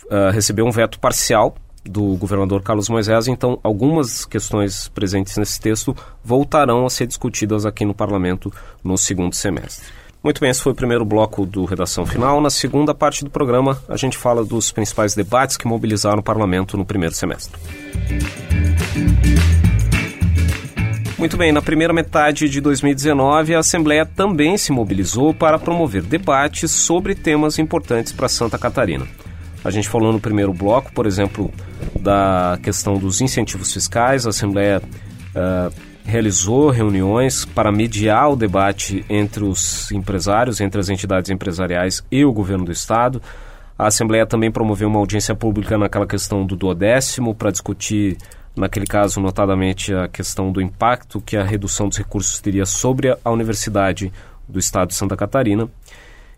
uh, 0.06 0.30
recebeu 0.32 0.64
um 0.64 0.70
veto 0.70 0.98
parcial 0.98 1.54
do 1.84 2.16
governador 2.16 2.62
Carlos 2.62 2.88
Moisés, 2.88 3.28
então 3.28 3.58
algumas 3.62 4.24
questões 4.24 4.88
presentes 4.88 5.36
nesse 5.36 5.60
texto 5.60 5.94
voltarão 6.22 6.86
a 6.86 6.90
ser 6.90 7.06
discutidas 7.06 7.66
aqui 7.66 7.84
no 7.84 7.94
parlamento 7.94 8.52
no 8.82 8.96
segundo 8.96 9.34
semestre. 9.34 9.86
Muito 10.22 10.40
bem, 10.40 10.48
esse 10.48 10.62
foi 10.62 10.72
o 10.72 10.74
primeiro 10.74 11.04
bloco 11.04 11.44
do 11.44 11.66
Redação 11.66 12.06
Final. 12.06 12.40
Na 12.40 12.48
segunda 12.48 12.94
parte 12.94 13.22
do 13.22 13.30
programa, 13.30 13.78
a 13.86 13.96
gente 13.96 14.16
fala 14.16 14.42
dos 14.42 14.72
principais 14.72 15.14
debates 15.14 15.58
que 15.58 15.68
mobilizaram 15.68 16.20
o 16.20 16.22
parlamento 16.22 16.78
no 16.78 16.84
primeiro 16.86 17.14
semestre. 17.14 17.60
Muito 21.18 21.36
bem, 21.36 21.52
na 21.52 21.60
primeira 21.60 21.92
metade 21.92 22.48
de 22.48 22.60
2019, 22.60 23.54
a 23.54 23.58
Assembleia 23.58 24.06
também 24.06 24.56
se 24.56 24.72
mobilizou 24.72 25.32
para 25.34 25.58
promover 25.58 26.02
debates 26.02 26.70
sobre 26.70 27.14
temas 27.14 27.58
importantes 27.58 28.12
para 28.12 28.28
Santa 28.28 28.58
Catarina. 28.58 29.06
A 29.64 29.71
gente 29.71 29.88
falou 29.88 30.12
no 30.12 30.21
primeiro 30.21 30.52
bloco, 30.52 30.92
por 30.92 31.06
exemplo, 31.06 31.50
da 31.99 32.59
questão 32.62 32.99
dos 32.99 33.21
incentivos 33.21 33.73
fiscais. 33.73 34.26
A 34.26 34.30
Assembleia 34.30 34.83
uh, 35.35 35.75
realizou 36.04 36.68
reuniões 36.68 37.47
para 37.47 37.73
mediar 37.73 38.30
o 38.30 38.37
debate 38.37 39.04
entre 39.09 39.42
os 39.42 39.90
empresários, 39.90 40.61
entre 40.61 40.78
as 40.78 40.90
entidades 40.90 41.30
empresariais 41.30 42.04
e 42.12 42.25
o 42.25 42.33
governo 42.33 42.66
do 42.66 42.73
Estado. 42.73 43.23
A 43.78 43.87
Assembleia 43.87 44.26
também 44.26 44.52
promoveu 44.52 44.87
uma 44.87 44.99
audiência 44.99 45.35
pública 45.35 45.78
naquela 45.78 46.06
questão 46.06 46.44
do 46.44 46.54
duodécimo 46.54 47.35
para 47.35 47.50
discutir 47.50 48.18
naquele 48.54 48.87
caso, 48.87 49.18
notadamente, 49.18 49.92
a 49.92 50.06
questão 50.06 50.52
do 50.52 50.61
impacto 50.61 51.21
que 51.21 51.37
a 51.37 51.42
redução 51.42 51.88
dos 51.88 51.99
recursos 51.99 52.38
teria 52.38 52.66
sobre 52.66 53.16
a 53.25 53.30
Universidade 53.30 54.12
do 54.49 54.59
Estado 54.59 54.88
de 54.88 54.94
Santa 54.94 55.16
Catarina. 55.16 55.68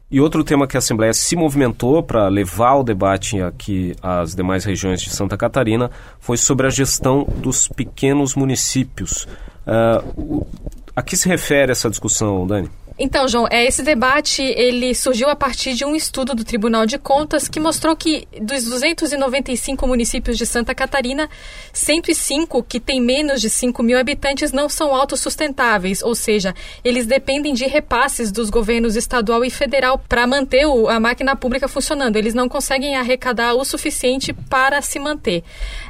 E 0.08 0.20
outro 0.20 0.44
tema 0.44 0.68
que 0.68 0.76
a 0.76 0.78
Assembleia 0.78 1.12
se 1.12 1.34
movimentou 1.34 2.00
para 2.00 2.28
levar 2.28 2.76
o 2.76 2.84
debate 2.84 3.42
aqui 3.42 3.96
às 4.00 4.36
demais 4.36 4.64
regiões 4.64 5.02
de 5.02 5.10
Santa 5.10 5.36
Catarina 5.36 5.90
foi 6.20 6.36
sobre 6.36 6.66
a 6.66 6.70
gestão 6.70 7.25
dos 7.38 7.66
pequenos 7.66 8.36
municípios. 8.36 9.26
Uh, 9.66 10.46
a 10.94 11.02
que 11.02 11.16
se 11.16 11.28
refere 11.28 11.72
essa 11.72 11.90
discussão, 11.90 12.46
Dani? 12.46 12.70
Então, 12.98 13.28
João, 13.28 13.46
é, 13.50 13.66
esse 13.66 13.82
debate 13.82 14.42
ele 14.42 14.94
surgiu 14.94 15.28
a 15.28 15.36
partir 15.36 15.74
de 15.74 15.84
um 15.84 15.94
estudo 15.94 16.34
do 16.34 16.42
Tribunal 16.42 16.86
de 16.86 16.96
Contas 16.96 17.46
que 17.46 17.60
mostrou 17.60 17.94
que 17.94 18.26
dos 18.40 18.64
295 18.64 19.86
municípios 19.86 20.38
de 20.38 20.46
Santa 20.46 20.74
Catarina, 20.74 21.28
105 21.74 22.62
que 22.62 22.80
têm 22.80 22.98
menos 22.98 23.42
de 23.42 23.50
5 23.50 23.82
mil 23.82 23.98
habitantes 23.98 24.50
não 24.50 24.66
são 24.66 24.94
autossustentáveis, 24.94 26.02
ou 26.02 26.14
seja, 26.14 26.54
eles 26.82 27.04
dependem 27.04 27.52
de 27.52 27.66
repasses 27.66 28.32
dos 28.32 28.48
governos 28.48 28.96
estadual 28.96 29.44
e 29.44 29.50
federal 29.50 29.98
para 29.98 30.26
manter 30.26 30.64
a 30.88 30.98
máquina 30.98 31.36
pública 31.36 31.68
funcionando. 31.68 32.16
Eles 32.16 32.32
não 32.32 32.48
conseguem 32.48 32.96
arrecadar 32.96 33.52
o 33.54 33.64
suficiente 33.64 34.32
para 34.32 34.80
se 34.80 34.98
manter. 34.98 35.44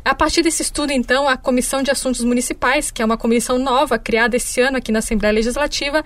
A 0.04 0.14
partir 0.14 0.42
desse 0.42 0.62
estudo, 0.62 0.90
então, 0.92 1.28
a 1.28 1.36
Comissão 1.36 1.84
de 1.84 1.90
Assuntos 1.92 2.24
Municipais, 2.24 2.90
que 2.90 3.00
é 3.00 3.04
uma 3.04 3.16
comissão 3.16 3.58
nova 3.58 3.96
criada 3.96 4.34
esse 4.34 4.60
ano 4.60 4.78
aqui 4.78 4.90
na 4.90 4.98
Assembleia 4.98 5.32
Legislativa, 5.32 6.04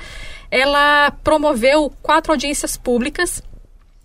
ela 0.50 0.89
promoveu 1.22 1.92
quatro 2.02 2.32
audiências 2.32 2.76
públicas 2.76 3.42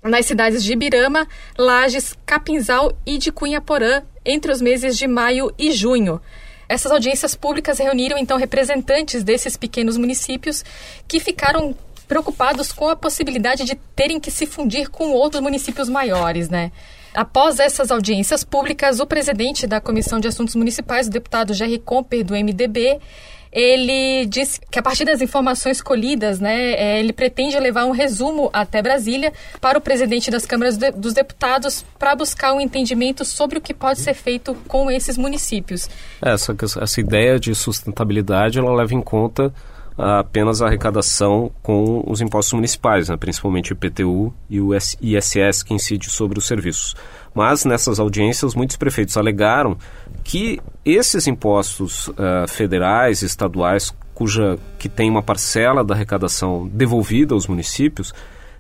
nas 0.04 0.26
cidades 0.26 0.64
de 0.64 0.74
Ibirama, 0.74 1.28
Lages, 1.58 2.16
Capinzal 2.26 2.92
e 3.06 3.18
de 3.18 3.32
Cunhaporã 3.32 4.04
entre 4.24 4.52
os 4.52 4.62
meses 4.62 4.98
de 4.98 5.08
maio 5.08 5.54
e 5.58 5.72
junho. 5.72 6.22
Essas 6.68 6.92
audiências 6.92 7.36
públicas 7.36 7.78
reuniram 7.78 8.18
então 8.18 8.38
representantes 8.38 9.24
desses 9.24 9.56
pequenos 9.56 9.98
municípios 9.98 10.64
que 11.08 11.20
ficaram 11.20 11.76
preocupados 12.08 12.72
com 12.72 12.88
a 12.88 12.96
possibilidade 12.96 13.64
de 13.64 13.76
terem 13.96 14.20
que 14.20 14.32
se 14.32 14.46
fundir 14.46 14.90
com 14.90 15.12
outros 15.12 15.42
municípios 15.42 15.90
maiores, 15.90 16.50
né? 16.50 16.72
Após 17.14 17.60
essas 17.60 17.92
audiências 17.92 18.44
públicas, 18.44 19.00
o 19.00 19.06
presidente 19.06 19.66
da 19.66 19.80
Comissão 19.80 20.20
de 20.20 20.28
Assuntos 20.28 20.54
Municipais, 20.54 21.08
o 21.08 21.10
deputado 21.10 21.54
Jerry 21.54 21.80
Comper, 21.80 22.26
do 22.26 22.34
MDB, 22.34 23.00
ele 23.56 24.26
disse 24.26 24.60
que 24.70 24.78
a 24.78 24.84
partir 24.84 25.06
das 25.06 25.22
informações 25.22 25.82
colhidas, 25.82 26.42
né, 26.42 26.74
é, 26.74 27.00
ele 27.00 27.14
pretende 27.14 27.58
levar 27.58 27.86
um 27.86 27.92
resumo 27.92 28.50
até 28.52 28.82
Brasília 28.82 29.32
para 29.62 29.78
o 29.78 29.82
presidente 29.82 30.30
das 30.30 30.46
câmaras 30.46 30.76
de, 30.76 30.92
dos 30.92 31.14
deputados 31.14 31.86
para 31.98 32.14
buscar 32.14 32.52
um 32.52 32.60
entendimento 32.60 33.24
sobre 33.24 33.58
o 33.58 33.62
que 33.62 33.74
pode 33.74 34.02
ser 34.02 34.14
feito 34.14 34.54
com 34.68 34.92
esses 34.92 35.18
municípios. 35.18 35.90
Essa, 36.22 36.54
essa 36.82 37.00
ideia 37.00 37.40
de 37.40 37.56
sustentabilidade 37.56 38.60
ela 38.60 38.76
leva 38.76 38.94
em 38.94 39.02
conta 39.02 39.54
apenas 39.98 40.62
a 40.62 40.68
arrecadação 40.68 41.52
com 41.62 42.04
os 42.06 42.22
impostos 42.22 42.54
municipais, 42.54 43.10
né, 43.10 43.16
principalmente 43.18 43.72
o 43.72 43.76
IPTU 43.76 44.34
e 44.50 44.60
o 44.60 44.72
ISS 44.76 45.64
que 45.64 45.74
incide 45.74 46.10
sobre 46.10 46.38
os 46.38 46.46
serviços. 46.46 46.96
Mas 47.34 47.66
nessas 47.66 48.00
audiências, 48.00 48.56
muitos 48.56 48.78
prefeitos 48.78 49.18
alegaram 49.18 49.78
que 50.24 50.60
esses 50.84 51.28
impostos 51.28 52.08
uh, 52.10 52.48
federais, 52.48 53.22
estaduais, 53.22 53.96
cuja 54.14 54.58
que 54.80 54.88
tem 54.88 55.10
uma 55.10 55.22
parcela 55.22 55.84
da 55.84 55.94
arrecadação 55.94 56.68
devolvida 56.68 57.34
aos 57.34 57.48
municípios, 57.48 58.14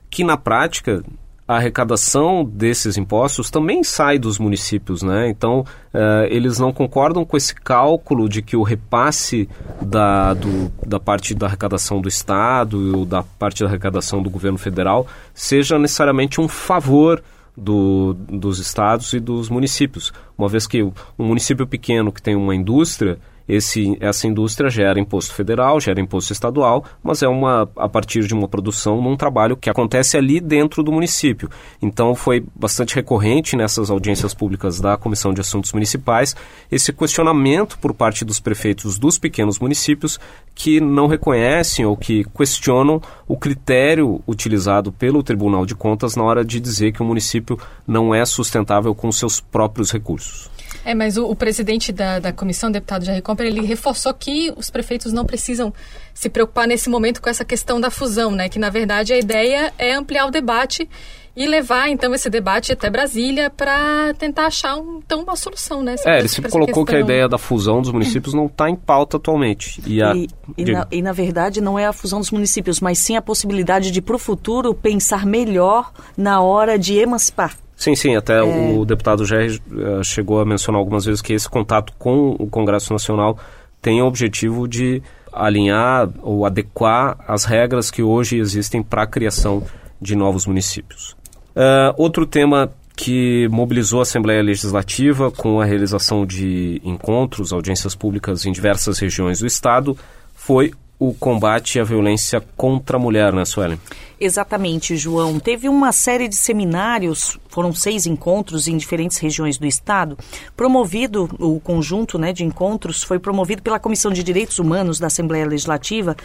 que 0.09 0.23
na 0.23 0.37
prática 0.37 1.03
a 1.47 1.57
arrecadação 1.57 2.43
desses 2.43 2.97
impostos 2.97 3.51
também 3.51 3.83
sai 3.83 4.17
dos 4.17 4.39
municípios, 4.39 5.03
né? 5.03 5.29
Então, 5.29 5.59
uh, 5.93 6.25
eles 6.29 6.57
não 6.57 6.73
concordam 6.73 7.23
com 7.23 7.37
esse 7.37 7.53
cálculo 7.53 8.27
de 8.27 8.41
que 8.41 8.57
o 8.57 8.63
repasse 8.63 9.47
da, 9.79 10.33
do, 10.33 10.71
da 10.85 10.99
parte 10.99 11.35
da 11.35 11.45
arrecadação 11.45 12.01
do 12.01 12.09
Estado 12.09 12.97
ou 12.97 13.05
da 13.05 13.21
parte 13.21 13.63
da 13.63 13.69
arrecadação 13.69 14.23
do 14.23 14.29
governo 14.29 14.57
federal 14.57 15.05
seja 15.35 15.77
necessariamente 15.77 16.41
um 16.41 16.47
favor 16.47 17.21
do, 17.55 18.15
dos 18.27 18.57
estados 18.57 19.13
e 19.13 19.19
dos 19.19 19.47
municípios. 19.47 20.11
Uma 20.37 20.49
vez 20.49 20.65
que 20.65 20.81
um 20.83 20.93
município 21.17 21.67
pequeno 21.67 22.11
que 22.11 22.21
tem 22.21 22.35
uma 22.35 22.55
indústria, 22.55 23.19
esse, 23.47 23.97
essa 23.99 24.27
indústria 24.27 24.69
gera 24.69 24.99
imposto 24.99 25.33
federal, 25.33 25.79
gera 25.79 26.01
imposto 26.01 26.33
estadual, 26.33 26.83
mas 27.03 27.21
é 27.21 27.27
uma 27.27 27.69
a 27.75 27.87
partir 27.87 28.25
de 28.25 28.33
uma 28.33 28.47
produção 28.47 29.01
num 29.01 29.15
trabalho 29.15 29.55
que 29.55 29.69
acontece 29.69 30.17
ali 30.17 30.39
dentro 30.39 30.83
do 30.83 30.91
município. 30.91 31.49
Então 31.81 32.15
foi 32.15 32.43
bastante 32.55 32.95
recorrente 32.95 33.55
nessas 33.55 33.89
audiências 33.89 34.33
públicas 34.33 34.79
da 34.79 34.97
Comissão 34.97 35.33
de 35.33 35.41
Assuntos 35.41 35.73
Municipais 35.73 36.35
esse 36.71 36.91
questionamento 36.91 37.77
por 37.79 37.93
parte 37.93 38.25
dos 38.25 38.39
prefeitos 38.39 38.97
dos 38.97 39.17
pequenos 39.17 39.59
municípios 39.59 40.19
que 40.53 40.79
não 40.79 41.07
reconhecem 41.07 41.85
ou 41.85 41.95
que 41.95 42.23
questionam 42.35 43.01
o 43.27 43.37
critério 43.37 44.21
utilizado 44.27 44.91
pelo 44.91 45.21
Tribunal 45.21 45.65
de 45.65 45.75
Contas 45.75 46.15
na 46.15 46.23
hora 46.23 46.43
de 46.43 46.59
dizer 46.59 46.91
que 46.91 47.01
o 47.01 47.05
município 47.05 47.59
não 47.87 48.13
é 48.13 48.25
sustentável 48.25 48.95
com 48.95 49.11
seus 49.11 49.39
próprios 49.39 49.91
recursos. 49.91 50.54
É, 50.85 50.93
mas 50.93 51.17
o, 51.17 51.25
o 51.25 51.35
presidente 51.35 51.91
da, 51.91 52.19
da 52.19 52.31
comissão, 52.31 52.71
deputado 52.71 53.03
Jair 53.03 53.23
Comper, 53.23 53.47
ele 53.47 53.65
reforçou 53.65 54.13
que 54.13 54.53
os 54.55 54.69
prefeitos 54.69 55.11
não 55.11 55.25
precisam 55.25 55.73
se 56.13 56.29
preocupar 56.29 56.67
nesse 56.67 56.89
momento 56.89 57.21
com 57.21 57.27
essa 57.27 57.43
questão 57.43 57.81
da 57.81 57.89
fusão, 57.89 58.31
né? 58.31 58.47
Que 58.47 58.59
na 58.59 58.69
verdade 58.69 59.11
a 59.11 59.17
ideia 59.17 59.73
é 59.79 59.93
ampliar 59.93 60.27
o 60.27 60.31
debate 60.31 60.87
e 61.35 61.45
levar 61.47 61.89
então 61.89 62.13
esse 62.13 62.29
debate 62.29 62.71
até 62.71 62.89
Brasília 62.89 63.49
para 63.49 64.13
tentar 64.13 64.45
achar 64.45 64.77
um, 64.77 65.01
então 65.03 65.23
uma 65.23 65.35
solução, 65.35 65.83
né? 65.83 65.95
É, 66.05 66.19
ele 66.19 66.27
sempre 66.27 66.49
colocou 66.49 66.85
que 66.85 66.95
a 66.95 66.99
ideia 66.99 67.27
da 67.27 67.37
fusão 67.37 67.81
dos 67.81 67.91
municípios 67.91 68.33
não 68.33 68.45
está 68.45 68.69
em 68.69 68.75
pauta 68.75 69.17
atualmente. 69.17 69.81
E, 69.85 70.01
a... 70.01 70.15
e, 70.15 70.27
e, 70.55 70.65
na, 70.71 70.87
e, 70.91 71.01
na, 71.01 71.11
verdade 71.11 71.59
não 71.59 71.77
é 71.77 71.85
a 71.87 71.91
fusão 71.91 72.19
dos 72.19 72.31
municípios, 72.31 72.79
mas 72.79 72.99
sim 72.99 73.17
a 73.17 73.21
possibilidade 73.21 73.91
de 73.91 74.01
para 74.01 74.15
o 74.15 74.19
futuro 74.19 74.73
pensar 74.73 75.25
melhor 75.25 75.91
na 76.15 76.41
hora 76.41 76.79
de 76.79 76.97
emancipar 76.97 77.57
Sim, 77.75 77.95
sim, 77.95 78.15
até 78.15 78.37
é... 78.37 78.43
o 78.43 78.85
deputado 78.85 79.25
já 79.25 79.37
uh, 79.37 80.03
chegou 80.03 80.39
a 80.39 80.45
mencionar 80.45 80.79
algumas 80.79 81.05
vezes 81.05 81.21
que 81.21 81.33
esse 81.33 81.49
contato 81.49 81.93
com 81.99 82.35
o 82.39 82.47
Congresso 82.47 82.93
Nacional 82.93 83.37
tem 83.81 84.01
o 84.01 84.05
objetivo 84.05 84.67
de 84.67 85.01
alinhar 85.31 86.09
ou 86.21 86.45
adequar 86.45 87.17
as 87.27 87.43
regras 87.43 87.91
que 87.91 88.01
hoje 88.01 88.37
existem 88.37 88.81
para 88.81 89.03
a 89.03 89.07
criação 89.07 89.63
de 90.01 90.15
novos 90.15 90.45
municípios. 90.45 91.15
Uh, 91.55 91.93
outro 91.97 92.25
tema 92.25 92.71
que 92.95 93.47
mobilizou 93.49 93.99
a 93.99 94.03
Assembleia 94.03 94.41
Legislativa 94.41 95.29
com 95.29 95.59
a 95.59 95.65
realização 95.65 96.25
de 96.25 96.81
encontros, 96.83 97.51
audiências 97.51 97.93
públicas 97.93 98.45
em 98.45 98.51
diversas 98.51 98.99
regiões 98.99 99.39
do 99.39 99.47
Estado, 99.47 99.97
foi 100.33 100.71
o 100.97 101.13
combate 101.13 101.79
à 101.79 101.83
violência 101.83 102.41
contra 102.55 102.95
a 102.95 102.99
mulher, 102.99 103.33
né, 103.33 103.43
Suelen? 103.43 103.77
Exatamente, 104.19 104.95
João. 104.95 105.39
Teve 105.39 105.67
uma 105.67 105.91
série 105.91 106.27
de 106.27 106.35
seminários, 106.35 107.37
foram 107.49 107.73
seis 107.73 108.05
encontros 108.05 108.67
em 108.67 108.77
diferentes 108.77 109.17
regiões 109.17 109.57
do 109.57 109.65
estado, 109.65 110.17
promovido, 110.55 111.29
o 111.39 111.59
conjunto 111.59 112.17
né, 112.17 112.31
de 112.31 112.43
encontros 112.43 113.03
foi 113.03 113.19
promovido 113.19 113.61
pela 113.61 113.79
Comissão 113.79 114.11
de 114.11 114.23
Direitos 114.23 114.59
Humanos 114.59 114.99
da 114.99 115.07
Assembleia 115.07 115.45
Legislativa, 115.45 116.15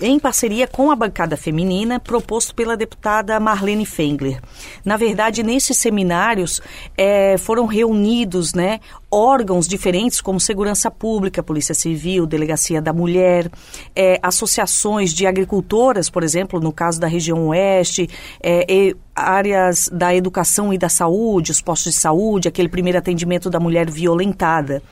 em 0.00 0.18
parceria 0.18 0.66
com 0.66 0.90
a 0.90 0.96
bancada 0.96 1.36
feminina, 1.36 1.98
proposto 1.98 2.54
pela 2.54 2.76
deputada 2.76 3.40
Marlene 3.40 3.86
Fengler. 3.86 4.40
Na 4.84 4.96
verdade, 4.96 5.42
nesses 5.42 5.78
seminários 5.78 6.60
é, 6.96 7.36
foram 7.38 7.66
reunidos 7.66 8.54
né, 8.54 8.80
órgãos 9.10 9.66
diferentes 9.66 10.20
como 10.20 10.38
Segurança 10.38 10.90
Pública, 10.90 11.42
Polícia 11.42 11.74
Civil, 11.74 12.26
Delegacia 12.26 12.80
da 12.80 12.92
Mulher, 12.92 13.50
é, 13.96 14.18
associações 14.22 15.12
de 15.12 15.26
agricultoras, 15.26 16.08
por 16.08 16.22
exemplo, 16.22 16.60
no 16.60 16.72
caso 16.72 17.00
da 17.00 17.06
região 17.06 17.19
oeste, 17.28 18.08
é, 18.42 18.64
áreas 19.20 19.88
da 19.92 20.14
educação 20.14 20.72
e 20.72 20.78
da 20.78 20.88
saúde, 20.88 21.52
os 21.52 21.60
postos 21.60 21.94
de 21.94 21.98
saúde, 22.00 22.48
aquele 22.48 22.68
primeiro 22.68 22.98
atendimento 22.98 23.50
da 23.50 23.60
mulher 23.60 23.90
violentada. 23.90 24.82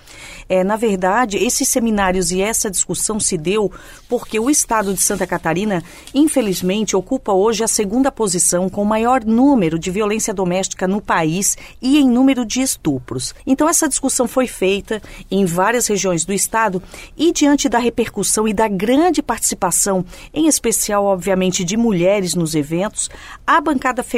É, 0.49 0.64
na 0.64 0.76
verdade, 0.76 1.37
esses 1.37 1.68
seminários 1.68 2.30
e 2.30 2.40
essa 2.40 2.70
discussão 2.70 3.20
se 3.20 3.37
deu 3.37 3.70
porque 4.08 4.40
o 4.40 4.49
estado 4.49 4.94
de 4.94 5.02
Santa 5.02 5.26
Catarina, 5.26 5.82
infelizmente, 6.14 6.97
ocupa 6.97 7.32
hoje 7.32 7.62
a 7.62 7.68
segunda 7.68 8.11
posição 8.11 8.70
com 8.70 8.82
o 8.82 8.87
maior 8.87 9.25
número 9.25 9.78
de 9.78 9.90
violência 9.90 10.32
doméstica 10.32 10.88
no 10.88 11.02
país 11.02 11.58
e 11.82 11.99
em 11.99 12.08
número 12.08 12.47
de 12.47 12.62
estupros. 12.62 13.35
Então, 13.47 13.68
essa 13.68 13.88
discussão 13.88 14.26
foi 14.26 14.47
feita 14.47 15.02
em 15.30 15.44
várias 15.44 15.87
regiões 15.87 16.25
do 16.25 16.32
estado 16.32 16.82
e, 17.16 17.30
diante 17.30 17.68
da 17.68 17.78
repercussão 17.78 18.49
e 18.49 18.54
da 18.54 18.68
grande 18.68 19.23
participação, 19.23 20.04
em 20.32 20.47
especial, 20.47 21.04
obviamente, 21.04 21.62
de 21.62 21.76
mulheres 21.76 22.35
nos 22.35 22.54
eventos, 22.54 23.11
a 23.47 23.61
bancada 23.61 24.02
feminina, 24.02 24.17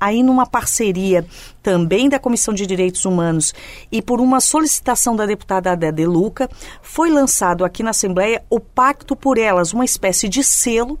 aí 0.00 0.22
numa 0.22 0.46
parceria 0.46 1.26
também 1.62 2.08
da 2.08 2.18
Comissão 2.18 2.52
de 2.52 2.66
Direitos 2.66 3.04
Humanos 3.04 3.54
e 3.90 4.02
por 4.02 4.20
uma 4.20 4.40
solicitação 4.40 5.14
da 5.14 5.26
deputada 5.26 5.72
Adé 5.72 5.92
Luca, 6.06 6.50
foi 6.82 7.10
lançado 7.10 7.64
aqui 7.64 7.82
na 7.82 7.90
Assembleia 7.90 8.42
o 8.50 8.58
Pacto 8.58 9.14
por 9.14 9.38
Elas, 9.38 9.72
uma 9.72 9.84
espécie 9.84 10.28
de 10.28 10.42
selo 10.42 10.98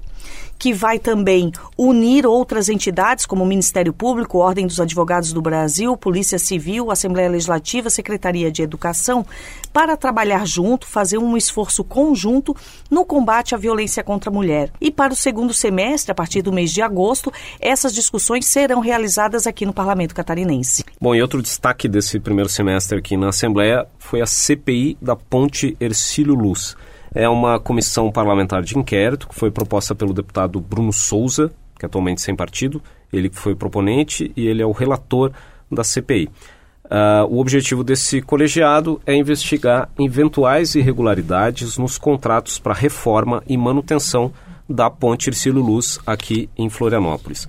que 0.62 0.72
vai 0.72 0.96
também 0.96 1.50
unir 1.76 2.24
outras 2.24 2.68
entidades, 2.68 3.26
como 3.26 3.42
o 3.42 3.46
Ministério 3.46 3.92
Público, 3.92 4.38
Ordem 4.38 4.64
dos 4.64 4.78
Advogados 4.78 5.32
do 5.32 5.42
Brasil, 5.42 5.96
Polícia 5.96 6.38
Civil, 6.38 6.88
Assembleia 6.88 7.28
Legislativa, 7.28 7.90
Secretaria 7.90 8.48
de 8.48 8.62
Educação, 8.62 9.26
para 9.72 9.96
trabalhar 9.96 10.46
junto, 10.46 10.86
fazer 10.86 11.18
um 11.18 11.36
esforço 11.36 11.82
conjunto 11.82 12.54
no 12.88 13.04
combate 13.04 13.56
à 13.56 13.58
violência 13.58 14.04
contra 14.04 14.30
a 14.30 14.32
mulher. 14.32 14.70
E 14.80 14.88
para 14.88 15.12
o 15.12 15.16
segundo 15.16 15.52
semestre, 15.52 16.12
a 16.12 16.14
partir 16.14 16.42
do 16.42 16.52
mês 16.52 16.70
de 16.70 16.80
agosto, 16.80 17.32
essas 17.60 17.92
discussões 17.92 18.46
serão 18.46 18.78
realizadas 18.78 19.48
aqui 19.48 19.66
no 19.66 19.72
Parlamento 19.72 20.14
Catarinense. 20.14 20.84
Bom, 21.00 21.12
e 21.12 21.20
outro 21.20 21.42
destaque 21.42 21.88
desse 21.88 22.20
primeiro 22.20 22.48
semestre 22.48 22.96
aqui 22.96 23.16
na 23.16 23.30
Assembleia 23.30 23.84
foi 23.98 24.20
a 24.20 24.26
CPI 24.26 24.96
da 25.02 25.16
Ponte 25.16 25.76
Ercílio 25.80 26.36
Luz 26.36 26.76
é 27.14 27.28
uma 27.28 27.58
comissão 27.60 28.10
parlamentar 28.10 28.62
de 28.62 28.78
inquérito 28.78 29.28
que 29.28 29.34
foi 29.34 29.50
proposta 29.50 29.94
pelo 29.94 30.14
deputado 30.14 30.60
Bruno 30.60 30.92
Souza, 30.92 31.52
que 31.78 31.84
é 31.84 31.86
atualmente 31.86 32.20
sem 32.20 32.34
partido, 32.34 32.82
ele 33.12 33.30
foi 33.32 33.54
proponente 33.54 34.32
e 34.36 34.46
ele 34.46 34.62
é 34.62 34.66
o 34.66 34.72
relator 34.72 35.32
da 35.70 35.84
CPI. 35.84 36.26
Uh, 36.26 36.88
ah, 36.90 37.26
o 37.28 37.38
objetivo 37.38 37.82
desse 37.82 38.20
colegiado 38.20 39.00
é 39.06 39.14
investigar 39.14 39.88
eventuais 39.98 40.74
irregularidades 40.74 41.78
nos 41.78 41.96
contratos 41.96 42.58
para 42.58 42.74
reforma 42.74 43.42
e 43.46 43.56
manutenção 43.56 44.32
da 44.68 44.90
ponte 44.90 45.28
Ercílio 45.28 45.62
Luz 45.62 45.98
aqui 46.06 46.48
em 46.56 46.68
Florianópolis. 46.68 47.48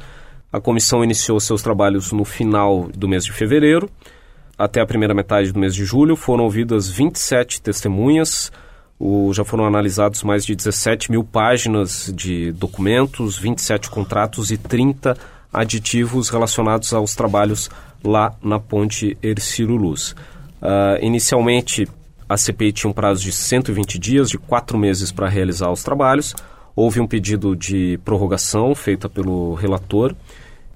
A 0.51 0.59
comissão 0.59 1.03
iniciou 1.03 1.39
seus 1.39 1.61
trabalhos 1.61 2.11
no 2.11 2.23
final 2.23 2.89
do 2.95 3.07
mês 3.07 3.25
de 3.25 3.31
fevereiro. 3.31 3.89
Até 4.57 4.81
a 4.81 4.85
primeira 4.85 5.13
metade 5.13 5.51
do 5.51 5.59
mês 5.59 5.73
de 5.73 5.83
julho 5.83 6.15
foram 6.15 6.43
ouvidas 6.43 6.87
27 6.87 7.61
testemunhas, 7.61 8.51
o, 9.05 9.33
já 9.33 9.43
foram 9.43 9.65
analisados 9.65 10.23
mais 10.23 10.45
de 10.45 10.55
17 10.55 11.11
mil 11.11 11.25
páginas 11.25 12.09
de 12.15 12.53
documentos, 12.53 13.37
27 13.37 13.89
contratos 13.89 14.49
e 14.49 14.57
30 14.57 15.17
aditivos 15.51 16.29
relacionados 16.29 16.93
aos 16.93 17.13
trabalhos 17.13 17.69
lá 18.01 18.33
na 18.41 18.61
ponte 18.61 19.17
Ercílio 19.21 19.75
Luz. 19.75 20.15
Uh, 20.61 21.03
inicialmente, 21.03 21.85
a 22.29 22.37
CPI 22.37 22.71
tinha 22.71 22.89
um 22.89 22.93
prazo 22.93 23.21
de 23.21 23.33
120 23.33 23.99
dias, 23.99 24.29
de 24.29 24.37
quatro 24.37 24.77
meses 24.77 25.11
para 25.11 25.27
realizar 25.27 25.69
os 25.69 25.83
trabalhos. 25.83 26.33
Houve 26.73 27.01
um 27.01 27.07
pedido 27.07 27.57
de 27.57 27.99
prorrogação 28.05 28.73
feita 28.73 29.09
pelo 29.09 29.53
relator. 29.55 30.15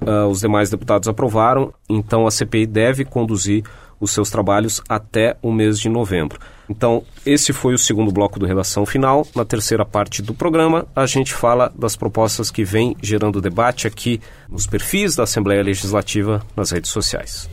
Uh, 0.01 0.27
os 0.29 0.41
demais 0.41 0.69
deputados 0.69 1.07
aprovaram, 1.07 1.73
então 1.87 2.27
a 2.27 2.31
CPI 2.31 2.65
deve 2.65 3.05
conduzir 3.05 3.63
os 3.99 4.12
seus 4.12 4.29
trabalhos 4.29 4.81
até 4.88 5.38
o 5.41 5.51
mês 5.51 5.79
de 5.79 5.89
novembro. 5.89 6.39
Então, 6.69 7.03
esse 7.25 7.53
foi 7.53 7.73
o 7.73 7.77
segundo 7.77 8.12
bloco 8.12 8.39
do 8.39 8.45
Redação 8.45 8.86
Final. 8.86 9.25
Na 9.36 9.45
terceira 9.45 9.86
parte 9.86 10.21
do 10.21 10.33
programa, 10.33 10.86
a 10.95 11.05
gente 11.05 11.33
fala 11.33 11.71
das 11.77 11.95
propostas 11.95 12.51
que 12.51 12.63
vêm 12.63 12.95
gerando 13.01 13.41
debate 13.41 13.88
aqui 13.88 14.19
nos 14.49 14.67
perfis 14.67 15.15
da 15.15 15.23
Assembleia 15.23 15.63
Legislativa 15.63 16.45
nas 16.55 16.71
redes 16.71 16.91
sociais. 16.91 17.49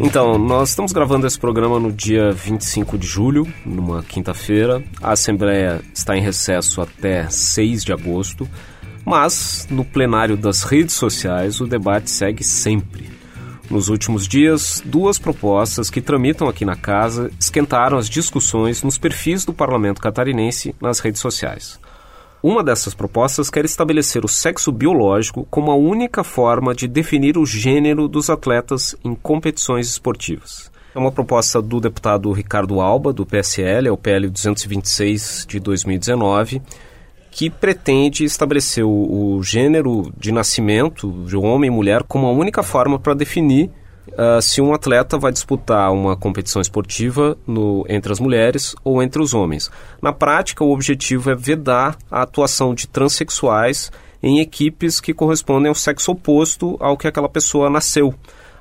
Então, 0.00 0.38
nós 0.38 0.70
estamos 0.70 0.92
gravando 0.92 1.26
esse 1.26 1.38
programa 1.38 1.80
no 1.80 1.92
dia 1.92 2.30
25 2.30 2.96
de 2.96 3.06
julho, 3.06 3.46
numa 3.66 4.00
quinta-feira. 4.02 4.82
A 5.02 5.12
Assembleia 5.12 5.80
está 5.92 6.16
em 6.16 6.20
recesso 6.20 6.80
até 6.80 7.28
6 7.28 7.84
de 7.84 7.92
agosto. 7.92 8.48
Mas, 9.04 9.66
no 9.70 9.84
plenário 9.84 10.36
das 10.36 10.62
redes 10.62 10.94
sociais, 10.94 11.60
o 11.60 11.66
debate 11.66 12.10
segue 12.10 12.44
sempre. 12.44 13.10
Nos 13.70 13.88
últimos 13.90 14.26
dias, 14.26 14.82
duas 14.84 15.18
propostas 15.18 15.90
que 15.90 16.00
tramitam 16.00 16.48
aqui 16.48 16.64
na 16.64 16.74
casa 16.74 17.30
esquentaram 17.38 17.98
as 17.98 18.08
discussões 18.08 18.82
nos 18.82 18.96
perfis 18.96 19.44
do 19.44 19.52
parlamento 19.52 20.00
catarinense 20.00 20.74
nas 20.80 21.00
redes 21.00 21.20
sociais. 21.20 21.78
Uma 22.42 22.62
dessas 22.62 22.94
propostas 22.94 23.50
quer 23.50 23.64
estabelecer 23.64 24.24
o 24.24 24.28
sexo 24.28 24.72
biológico 24.72 25.46
como 25.50 25.70
a 25.70 25.76
única 25.76 26.24
forma 26.24 26.74
de 26.74 26.88
definir 26.88 27.36
o 27.36 27.44
gênero 27.44 28.08
dos 28.08 28.30
atletas 28.30 28.96
em 29.04 29.14
competições 29.14 29.88
esportivas. 29.90 30.70
É 30.94 30.98
uma 30.98 31.12
proposta 31.12 31.60
do 31.60 31.78
deputado 31.78 32.32
Ricardo 32.32 32.80
Alba, 32.80 33.12
do 33.12 33.26
PSL, 33.26 33.88
é 33.88 33.90
o 33.90 33.96
PL 33.98 34.30
226 34.30 35.46
de 35.46 35.60
2019 35.60 36.62
que 37.30 37.50
pretende 37.50 38.24
estabelecer 38.24 38.84
o, 38.84 39.36
o 39.36 39.42
gênero 39.42 40.12
de 40.16 40.32
nascimento 40.32 41.24
de 41.26 41.36
homem 41.36 41.68
e 41.68 41.70
mulher 41.70 42.02
como 42.02 42.26
a 42.26 42.32
única 42.32 42.62
forma 42.62 42.98
para 42.98 43.14
definir 43.14 43.70
uh, 44.08 44.40
se 44.40 44.60
um 44.60 44.72
atleta 44.74 45.18
vai 45.18 45.32
disputar 45.32 45.92
uma 45.92 46.16
competição 46.16 46.60
esportiva 46.60 47.36
no, 47.46 47.84
entre 47.88 48.12
as 48.12 48.20
mulheres 48.20 48.74
ou 48.82 49.02
entre 49.02 49.22
os 49.22 49.34
homens. 49.34 49.70
Na 50.02 50.12
prática, 50.12 50.64
o 50.64 50.72
objetivo 50.72 51.30
é 51.30 51.34
vedar 51.34 51.96
a 52.10 52.22
atuação 52.22 52.74
de 52.74 52.86
transexuais 52.86 53.90
em 54.22 54.40
equipes 54.40 55.00
que 55.00 55.14
correspondem 55.14 55.68
ao 55.68 55.74
sexo 55.74 56.12
oposto 56.12 56.76
ao 56.80 56.96
que 56.96 57.06
aquela 57.06 57.28
pessoa 57.28 57.70
nasceu. 57.70 58.14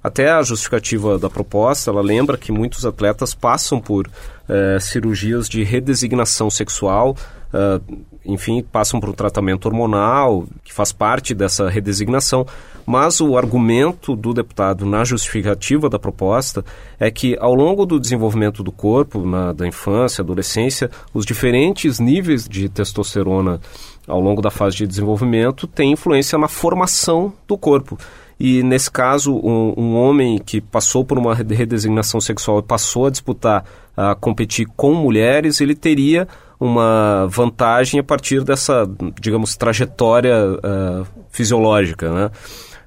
Até 0.03 0.29
a 0.29 0.43
justificativa 0.43 1.17
da 1.17 1.29
proposta, 1.29 1.89
ela 1.89 2.01
lembra 2.01 2.37
que 2.37 2.51
muitos 2.51 2.85
atletas 2.85 3.33
passam 3.33 3.79
por 3.79 4.07
eh, 4.47 4.77
cirurgias 4.79 5.49
de 5.49 5.63
redesignação 5.63 6.49
sexual, 6.49 7.17
uh, 7.53 7.83
enfim, 8.27 8.61
passam 8.61 8.99
por 8.99 9.09
um 9.09 9.13
tratamento 9.13 9.65
hormonal, 9.65 10.45
que 10.63 10.73
faz 10.73 10.91
parte 10.91 11.33
dessa 11.33 11.69
redesignação. 11.69 12.45
Mas 12.85 13.19
o 13.19 13.37
argumento 13.37 14.15
do 14.15 14.33
deputado 14.33 14.85
na 14.85 15.03
justificativa 15.03 15.89
da 15.89 15.99
proposta 15.99 16.63
é 16.99 17.11
que, 17.11 17.35
ao 17.39 17.53
longo 17.53 17.85
do 17.85 17.99
desenvolvimento 17.99 18.63
do 18.63 18.71
corpo, 18.71 19.25
na, 19.25 19.51
da 19.51 19.67
infância, 19.67 20.21
adolescência, 20.21 20.89
os 21.13 21.25
diferentes 21.25 21.99
níveis 21.99 22.47
de 22.47 22.69
testosterona 22.69 23.59
ao 24.07 24.21
longo 24.21 24.41
da 24.41 24.49
fase 24.49 24.77
de 24.77 24.87
desenvolvimento 24.87 25.67
têm 25.67 25.91
influência 25.91 26.37
na 26.37 26.47
formação 26.47 27.33
do 27.45 27.57
corpo. 27.57 27.97
E 28.39 28.61
nesse 28.61 28.89
caso, 28.89 29.35
um, 29.35 29.73
um, 29.75 29.95
homem 29.95 30.37
que 30.37 30.61
passou 30.61 31.03
por 31.03 31.17
uma 31.17 31.33
redesignação 31.33 32.21
sexual 32.21 32.59
e 32.59 32.63
passou 32.63 33.07
a 33.07 33.09
disputar, 33.09 33.65
a 33.95 34.13
competir 34.13 34.67
com 34.75 34.93
mulheres, 34.93 35.59
ele 35.59 35.73
teria 35.73 36.27
uma 36.59 37.27
vantagem 37.29 37.99
a 37.99 38.03
partir 38.03 38.43
dessa, 38.43 38.89
digamos, 39.19 39.55
trajetória 39.55 40.35
uh, 40.35 41.07
fisiológica, 41.29 42.11
né? 42.11 42.31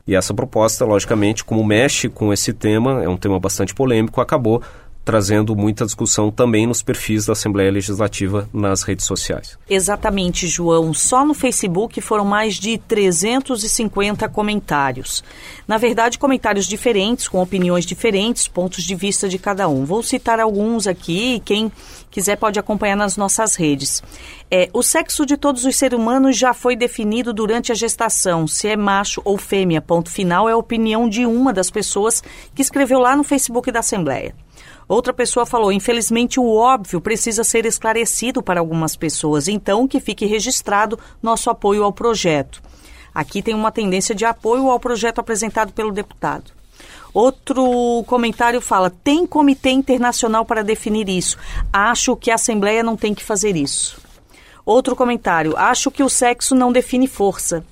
E 0.07 0.15
essa 0.17 0.35
proposta, 0.35 0.85
logicamente, 0.85 1.45
como 1.45 1.65
mexe 1.65 2.09
com 2.09 2.33
esse 2.33 2.53
tema, 2.53 3.03
é 3.03 3.09
um 3.09 3.17
tema 3.17 3.39
bastante 3.39 3.75
polêmico, 3.75 4.21
acabou 4.21 4.61
trazendo 5.11 5.57
muita 5.57 5.85
discussão 5.85 6.31
também 6.31 6.69
nos 6.69 6.85
perfis 6.85 7.27
da 7.27 7.33
Assembleia 7.33 7.69
Legislativa 7.69 8.49
nas 8.53 8.83
redes 8.83 9.05
sociais. 9.05 9.59
Exatamente, 9.69 10.47
João. 10.47 10.95
Só 10.95 11.25
no 11.25 11.35
Facebook 11.35 12.01
foram 12.01 12.25
mais 12.25 12.55
de 12.55 12.79
350 12.79 14.29
comentários. 14.29 15.25
Na 15.67 15.79
verdade, 15.79 16.17
comentários 16.17 16.65
diferentes, 16.65 17.27
com 17.27 17.43
opiniões 17.43 17.85
diferentes, 17.85 18.47
pontos 18.47 18.85
de 18.85 18.95
vista 18.95 19.29
de 19.29 19.37
cada 19.37 19.69
um. 19.69 19.85
Vou 19.85 20.01
citar 20.01 20.39
alguns 20.39 20.87
aqui, 20.87 21.43
quem 21.45 21.73
quiser 22.09 22.37
pode 22.37 22.61
acompanhar 22.61 22.97
nas 22.97 23.17
nossas 23.17 23.57
redes. 23.57 24.01
É, 24.49 24.71
o 24.73 24.81
sexo 24.81 25.27
de 25.27 25.37
todos 25.37 25.65
os 25.65 25.75
seres 25.75 25.99
humanos 25.99 26.39
já 26.39 26.55
foi 26.55 26.77
definido 26.77 27.33
durante 27.33 27.73
a 27.73 27.75
gestação, 27.75 28.47
se 28.47 28.69
é 28.69 28.77
macho 28.77 29.21
ou 29.25 29.37
fêmea. 29.37 29.83
Ponto 29.83 30.09
final 30.09 30.49
é 30.49 30.53
a 30.53 30.57
opinião 30.57 31.09
de 31.09 31.27
uma 31.27 31.53
das 31.53 31.69
pessoas 31.69 32.23
que 32.55 32.63
escreveu 32.63 33.01
lá 33.01 33.17
no 33.17 33.25
Facebook 33.25 33.73
da 33.73 33.81
Assembleia. 33.81 34.37
Outra 34.91 35.13
pessoa 35.13 35.47
falou: 35.47 35.71
infelizmente, 35.71 36.41
o 36.41 36.53
óbvio 36.53 37.01
precisa 37.01 37.45
ser 37.45 37.65
esclarecido 37.65 38.43
para 38.43 38.59
algumas 38.59 38.97
pessoas, 38.97 39.47
então 39.47 39.87
que 39.87 40.01
fique 40.01 40.27
registrado 40.27 40.99
nosso 41.23 41.49
apoio 41.49 41.85
ao 41.85 41.93
projeto. 41.93 42.61
Aqui 43.15 43.41
tem 43.41 43.55
uma 43.55 43.71
tendência 43.71 44.17
de 44.17 44.25
apoio 44.25 44.69
ao 44.69 44.81
projeto 44.81 45.21
apresentado 45.21 45.73
pelo 45.73 45.93
deputado. 45.93 46.51
Outro 47.15 48.03
comentário 48.05 48.61
fala: 48.61 48.91
tem 48.91 49.25
comitê 49.25 49.71
internacional 49.71 50.45
para 50.45 50.65
definir 50.65 51.09
isso. 51.09 51.39
Acho 51.73 52.17
que 52.17 52.33
a 52.33 52.35
Assembleia 52.35 52.83
não 52.83 52.97
tem 52.97 53.15
que 53.15 53.23
fazer 53.23 53.55
isso. 53.55 53.97
Outro 54.67 54.97
comentário: 54.97 55.57
acho 55.57 55.89
que 55.93 56.03
o 56.03 56.11
sexo 56.11 56.53
não 56.53 56.73
define 56.73 57.07
força. 57.07 57.65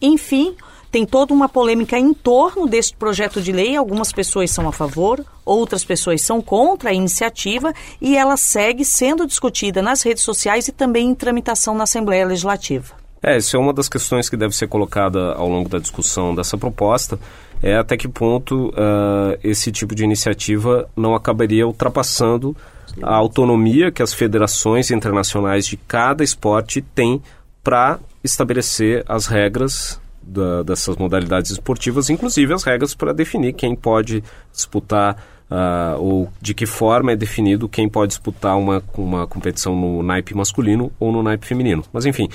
Enfim, 0.00 0.56
tem 0.92 1.06
toda 1.06 1.32
uma 1.32 1.48
polêmica 1.48 1.98
em 1.98 2.12
torno 2.12 2.66
deste 2.66 2.94
projeto 2.94 3.40
de 3.40 3.50
lei. 3.50 3.74
Algumas 3.74 4.12
pessoas 4.12 4.50
são 4.50 4.68
a 4.68 4.72
favor, 4.72 5.24
outras 5.42 5.82
pessoas 5.82 6.20
são 6.20 6.42
contra 6.42 6.90
a 6.90 6.92
iniciativa 6.92 7.72
e 7.98 8.14
ela 8.14 8.36
segue 8.36 8.84
sendo 8.84 9.26
discutida 9.26 9.80
nas 9.80 10.02
redes 10.02 10.22
sociais 10.22 10.68
e 10.68 10.72
também 10.72 11.08
em 11.08 11.14
tramitação 11.14 11.74
na 11.74 11.84
Assembleia 11.84 12.26
Legislativa. 12.26 12.94
É, 13.22 13.38
isso 13.38 13.56
é 13.56 13.58
uma 13.58 13.72
das 13.72 13.88
questões 13.88 14.28
que 14.28 14.36
deve 14.36 14.54
ser 14.54 14.68
colocada 14.68 15.32
ao 15.32 15.48
longo 15.48 15.68
da 15.68 15.78
discussão 15.78 16.34
dessa 16.34 16.58
proposta, 16.58 17.18
é 17.62 17.76
até 17.76 17.96
que 17.96 18.08
ponto 18.08 18.68
uh, 18.70 19.38
esse 19.42 19.70
tipo 19.70 19.94
de 19.94 20.04
iniciativa 20.04 20.90
não 20.96 21.14
acabaria 21.14 21.66
ultrapassando 21.66 22.54
a 23.00 23.14
autonomia 23.14 23.92
que 23.92 24.02
as 24.02 24.12
federações 24.12 24.90
internacionais 24.90 25.66
de 25.66 25.76
cada 25.76 26.24
esporte 26.24 26.82
têm 26.82 27.22
para 27.62 28.00
estabelecer 28.24 29.04
as 29.08 29.26
regras 29.26 30.02
da, 30.22 30.62
dessas 30.62 30.96
modalidades 30.96 31.50
esportivas, 31.50 32.10
inclusive 32.10 32.52
as 32.52 32.62
regras 32.62 32.94
para 32.94 33.12
definir 33.12 33.52
quem 33.52 33.74
pode 33.74 34.22
disputar 34.52 35.16
uh, 35.50 36.00
ou 36.00 36.32
de 36.40 36.54
que 36.54 36.66
forma 36.66 37.12
é 37.12 37.16
definido 37.16 37.68
quem 37.68 37.88
pode 37.88 38.10
disputar 38.10 38.56
uma, 38.56 38.82
uma 38.94 39.26
competição 39.26 39.74
no 39.74 40.02
naipe 40.02 40.34
masculino 40.34 40.92
ou 40.98 41.12
no 41.12 41.22
naipe 41.22 41.46
feminino. 41.46 41.84
Mas 41.92 42.06
enfim, 42.06 42.28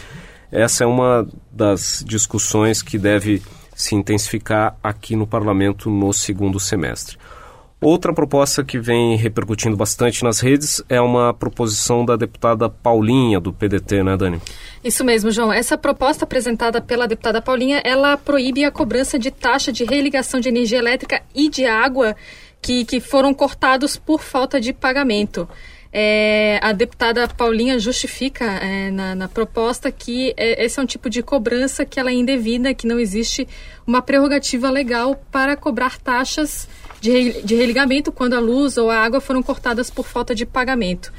essa 0.51 0.83
é 0.83 0.87
uma 0.87 1.27
das 1.51 2.03
discussões 2.05 2.81
que 2.81 2.97
deve 2.97 3.41
se 3.75 3.95
intensificar 3.95 4.75
aqui 4.83 5.15
no 5.15 5.27
parlamento 5.27 5.89
no 5.89 6.11
segundo 6.11 6.59
semestre. 6.59 7.17
Outra 7.79 8.11
proposta 8.11 8.63
que 8.63 8.79
vem 8.79 9.15
repercutindo 9.15 9.77
bastante 9.77 10.23
nas 10.23 10.39
redes 10.39 10.81
é 10.89 10.99
uma 10.99 11.31
proposição 11.31 12.03
da 12.03 12.15
deputada 12.15 12.67
Paulinha, 12.67 13.39
do 13.39 13.53
PDT, 13.53 14.01
né, 14.01 14.17
Dani? 14.17 14.41
Isso 14.83 15.03
mesmo, 15.03 15.29
João. 15.29 15.53
Essa 15.53 15.77
proposta 15.77 16.25
apresentada 16.25 16.81
pela 16.81 17.07
deputada 17.07 17.39
Paulinha, 17.39 17.79
ela 17.83 18.17
proíbe 18.17 18.65
a 18.65 18.71
cobrança 18.71 19.19
de 19.19 19.29
taxa 19.29 19.71
de 19.71 19.83
religação 19.83 20.39
de 20.39 20.49
energia 20.49 20.79
elétrica 20.79 21.21
e 21.35 21.49
de 21.49 21.67
água 21.67 22.15
que, 22.59 22.83
que 22.83 22.99
foram 22.99 23.31
cortados 23.31 23.95
por 23.95 24.23
falta 24.23 24.59
de 24.59 24.73
pagamento. 24.73 25.47
É, 25.99 26.59
a 26.61 26.73
deputada 26.73 27.27
Paulinha 27.27 27.79
justifica 27.79 28.45
é, 28.45 28.91
na, 28.91 29.15
na, 29.15 29.27
proposta 29.27 29.91
que 29.91 30.31
é, 30.37 30.63
esse 30.63 30.79
é 30.79 30.83
um 30.83 30.85
tipo 30.85 31.09
de 31.09 31.23
cobrança 31.23 31.83
que 31.85 31.99
ela 31.99 32.11
é 32.11 32.13
indevida, 32.13 32.71
que 32.71 32.85
não 32.85 32.99
existe 32.99 33.47
uma 33.83 33.99
prerrogativa 33.99 34.69
legal 34.69 35.15
para 35.31 35.55
cobrar 35.55 35.97
taxas 35.97 36.67
de, 37.01 37.41
de 37.41 37.55
religamento 37.55 38.11
quando 38.11 38.35
a 38.35 38.39
luz 38.39 38.77
ou 38.77 38.91
a 38.91 38.97
água 38.99 39.19
foram 39.19 39.41
cortadas 39.41 39.89
por 39.89 40.05
falta 40.05 40.35
de 40.35 40.45
pagamento. 40.45 41.11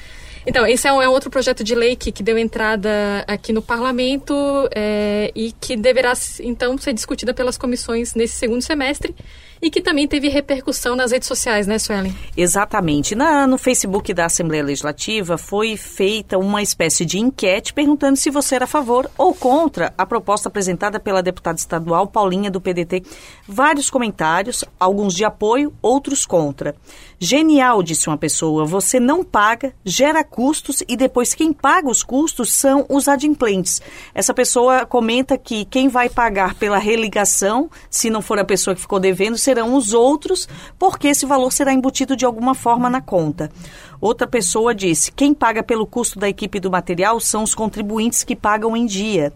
Então, 0.46 0.64
esse 0.64 0.86
é 0.86 0.92
um, 0.92 1.02
é 1.02 1.08
outro 1.08 1.28
projeto 1.28 1.64
de 1.64 1.74
lei 1.74 1.96
que, 1.96 2.12
que 2.12 2.22
deu 2.22 2.38
entrada 2.38 2.88
aqui 3.26 3.52
no 3.52 3.60
parlamento 3.60 4.32
é, 4.72 5.32
e 5.34 5.50
que 5.60 5.76
deverá, 5.76 6.12
então, 6.38 6.78
ser 6.78 6.92
discutida 6.92 7.34
pelas 7.34 7.58
comissões 7.58 8.14
nesse 8.14 8.36
segundo 8.36 8.62
semestre 8.62 9.12
e 9.60 9.70
que 9.70 9.80
também 9.80 10.06
teve 10.06 10.28
repercussão 10.28 10.94
nas 10.94 11.12
redes 11.12 11.28
sociais, 11.28 11.66
né, 11.66 11.78
Suelen? 11.78 12.14
Exatamente. 12.36 13.14
Na, 13.14 13.46
no 13.46 13.58
Facebook 13.58 14.12
da 14.14 14.26
Assembleia 14.26 14.62
Legislativa 14.62 15.36
foi 15.36 15.76
feita 15.76 16.38
uma 16.38 16.62
espécie 16.62 17.04
de 17.04 17.18
enquete 17.18 17.72
perguntando 17.72 18.16
se 18.16 18.30
você 18.30 18.54
era 18.54 18.64
a 18.64 18.68
favor 18.68 19.10
ou 19.16 19.34
contra 19.34 19.92
a 19.96 20.06
proposta 20.06 20.48
apresentada 20.48 21.00
pela 21.00 21.22
deputada 21.22 21.58
estadual 21.58 22.06
Paulinha 22.06 22.50
do 22.50 22.60
PDT. 22.60 23.02
Vários 23.46 23.90
comentários, 23.90 24.64
alguns 24.78 25.14
de 25.14 25.24
apoio, 25.24 25.72
outros 25.82 26.24
contra. 26.24 26.74
Genial, 27.20 27.82
disse 27.82 28.08
uma 28.08 28.16
pessoa, 28.16 28.64
você 28.64 29.00
não 29.00 29.24
paga, 29.24 29.74
gera 29.84 30.22
custos 30.22 30.82
e 30.86 30.96
depois 30.96 31.34
quem 31.34 31.52
paga 31.52 31.88
os 31.88 32.02
custos 32.02 32.54
são 32.54 32.86
os 32.88 33.08
adimplentes. 33.08 33.82
Essa 34.14 34.32
pessoa 34.32 34.86
comenta 34.86 35.36
que 35.36 35.64
quem 35.64 35.88
vai 35.88 36.08
pagar 36.08 36.54
pela 36.54 36.78
religação, 36.78 37.68
se 37.90 38.08
não 38.08 38.22
for 38.22 38.38
a 38.38 38.44
pessoa 38.44 38.74
que 38.74 38.80
ficou 38.80 39.00
devendo, 39.00 39.36
serão 39.48 39.74
os 39.74 39.94
outros, 39.94 40.46
porque 40.78 41.08
esse 41.08 41.24
valor 41.24 41.50
será 41.50 41.72
embutido 41.72 42.14
de 42.14 42.26
alguma 42.26 42.54
forma 42.54 42.90
na 42.90 43.00
conta. 43.00 43.50
Outra 43.98 44.26
pessoa 44.26 44.74
disse: 44.74 45.10
quem 45.10 45.32
paga 45.32 45.62
pelo 45.62 45.86
custo 45.86 46.18
da 46.18 46.28
equipe 46.28 46.60
do 46.60 46.70
material 46.70 47.18
são 47.18 47.42
os 47.42 47.54
contribuintes 47.54 48.22
que 48.24 48.36
pagam 48.36 48.76
em 48.76 48.84
dia 48.84 49.32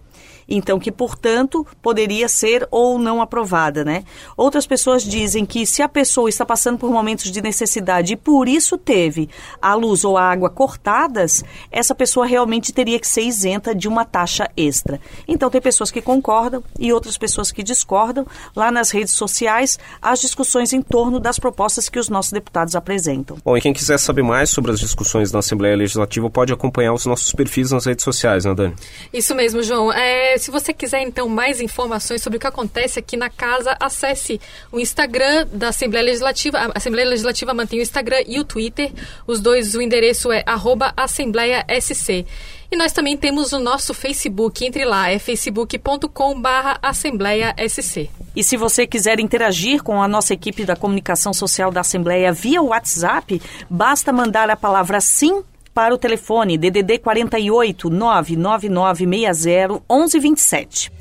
então 0.48 0.78
que, 0.78 0.92
portanto, 0.92 1.66
poderia 1.80 2.28
ser 2.28 2.66
ou 2.70 2.98
não 2.98 3.20
aprovada, 3.20 3.84
né? 3.84 4.04
Outras 4.36 4.66
pessoas 4.66 5.02
dizem 5.02 5.44
que 5.44 5.66
se 5.66 5.82
a 5.82 5.88
pessoa 5.88 6.28
está 6.28 6.44
passando 6.44 6.78
por 6.78 6.90
momentos 6.90 7.30
de 7.30 7.42
necessidade 7.42 8.12
e 8.14 8.16
por 8.16 8.48
isso 8.48 8.76
teve 8.76 9.28
a 9.60 9.74
luz 9.74 10.04
ou 10.04 10.16
a 10.16 10.22
água 10.22 10.50
cortadas, 10.50 11.44
essa 11.70 11.94
pessoa 11.94 12.26
realmente 12.26 12.72
teria 12.72 12.98
que 12.98 13.06
ser 13.06 13.22
isenta 13.22 13.74
de 13.74 13.88
uma 13.88 14.04
taxa 14.04 14.50
extra. 14.56 15.00
Então 15.26 15.50
tem 15.50 15.60
pessoas 15.60 15.90
que 15.90 16.02
concordam 16.02 16.62
e 16.78 16.92
outras 16.92 17.16
pessoas 17.16 17.50
que 17.52 17.62
discordam. 17.62 18.26
Lá 18.54 18.70
nas 18.70 18.90
redes 18.90 19.14
sociais, 19.14 19.78
as 20.00 20.20
discussões 20.20 20.72
em 20.72 20.82
torno 20.82 21.18
das 21.18 21.38
propostas 21.38 21.88
que 21.88 21.98
os 21.98 22.08
nossos 22.08 22.32
deputados 22.32 22.74
apresentam. 22.74 23.36
Bom, 23.44 23.56
e 23.56 23.60
quem 23.60 23.72
quiser 23.72 23.98
saber 23.98 24.22
mais 24.22 24.50
sobre 24.50 24.70
as 24.72 24.80
discussões 24.80 25.32
na 25.32 25.38
Assembleia 25.38 25.76
Legislativa 25.76 26.28
pode 26.30 26.52
acompanhar 26.52 26.92
os 26.92 27.06
nossos 27.06 27.32
perfis 27.32 27.70
nas 27.70 27.86
redes 27.86 28.04
sociais, 28.04 28.44
né, 28.44 28.54
Dani? 28.54 28.74
Isso 29.12 29.34
mesmo, 29.34 29.62
João. 29.62 29.92
É, 29.92 30.36
se 30.42 30.50
você 30.50 30.72
quiser, 30.72 31.02
então, 31.02 31.28
mais 31.28 31.60
informações 31.60 32.22
sobre 32.22 32.36
o 32.36 32.40
que 32.40 32.46
acontece 32.46 32.98
aqui 32.98 33.16
na 33.16 33.30
casa, 33.30 33.76
acesse 33.80 34.40
o 34.70 34.78
Instagram 34.78 35.46
da 35.52 35.68
Assembleia 35.68 36.04
Legislativa. 36.04 36.58
A 36.58 36.72
Assembleia 36.74 37.08
Legislativa 37.08 37.54
mantém 37.54 37.78
o 37.78 37.82
Instagram 37.82 38.22
e 38.26 38.38
o 38.38 38.44
Twitter. 38.44 38.92
Os 39.26 39.40
dois, 39.40 39.74
o 39.74 39.80
endereço 39.80 40.32
é 40.32 40.44
AssembleiaSC. 40.96 42.26
E 42.70 42.76
nós 42.76 42.90
também 42.90 43.16
temos 43.16 43.52
o 43.52 43.58
nosso 43.58 43.92
Facebook. 43.92 44.64
Entre 44.64 44.84
lá, 44.84 45.10
é 45.10 45.18
facebook.com 45.18 46.42
Assembleia 46.82 47.54
SC. 47.68 48.08
E 48.34 48.42
se 48.42 48.56
você 48.56 48.86
quiser 48.86 49.20
interagir 49.20 49.82
com 49.82 50.02
a 50.02 50.08
nossa 50.08 50.32
equipe 50.32 50.64
da 50.64 50.74
comunicação 50.74 51.32
social 51.34 51.70
da 51.70 51.82
Assembleia 51.82 52.32
via 52.32 52.62
WhatsApp, 52.62 53.40
basta 53.68 54.12
mandar 54.12 54.48
a 54.48 54.56
palavra 54.56 55.00
sim 55.00 55.42
para 55.74 55.94
o 55.94 55.98
telefone 55.98 56.58
DDD 56.58 56.98
48 56.98 57.90
99960 57.90 59.82
1127. 59.90 60.92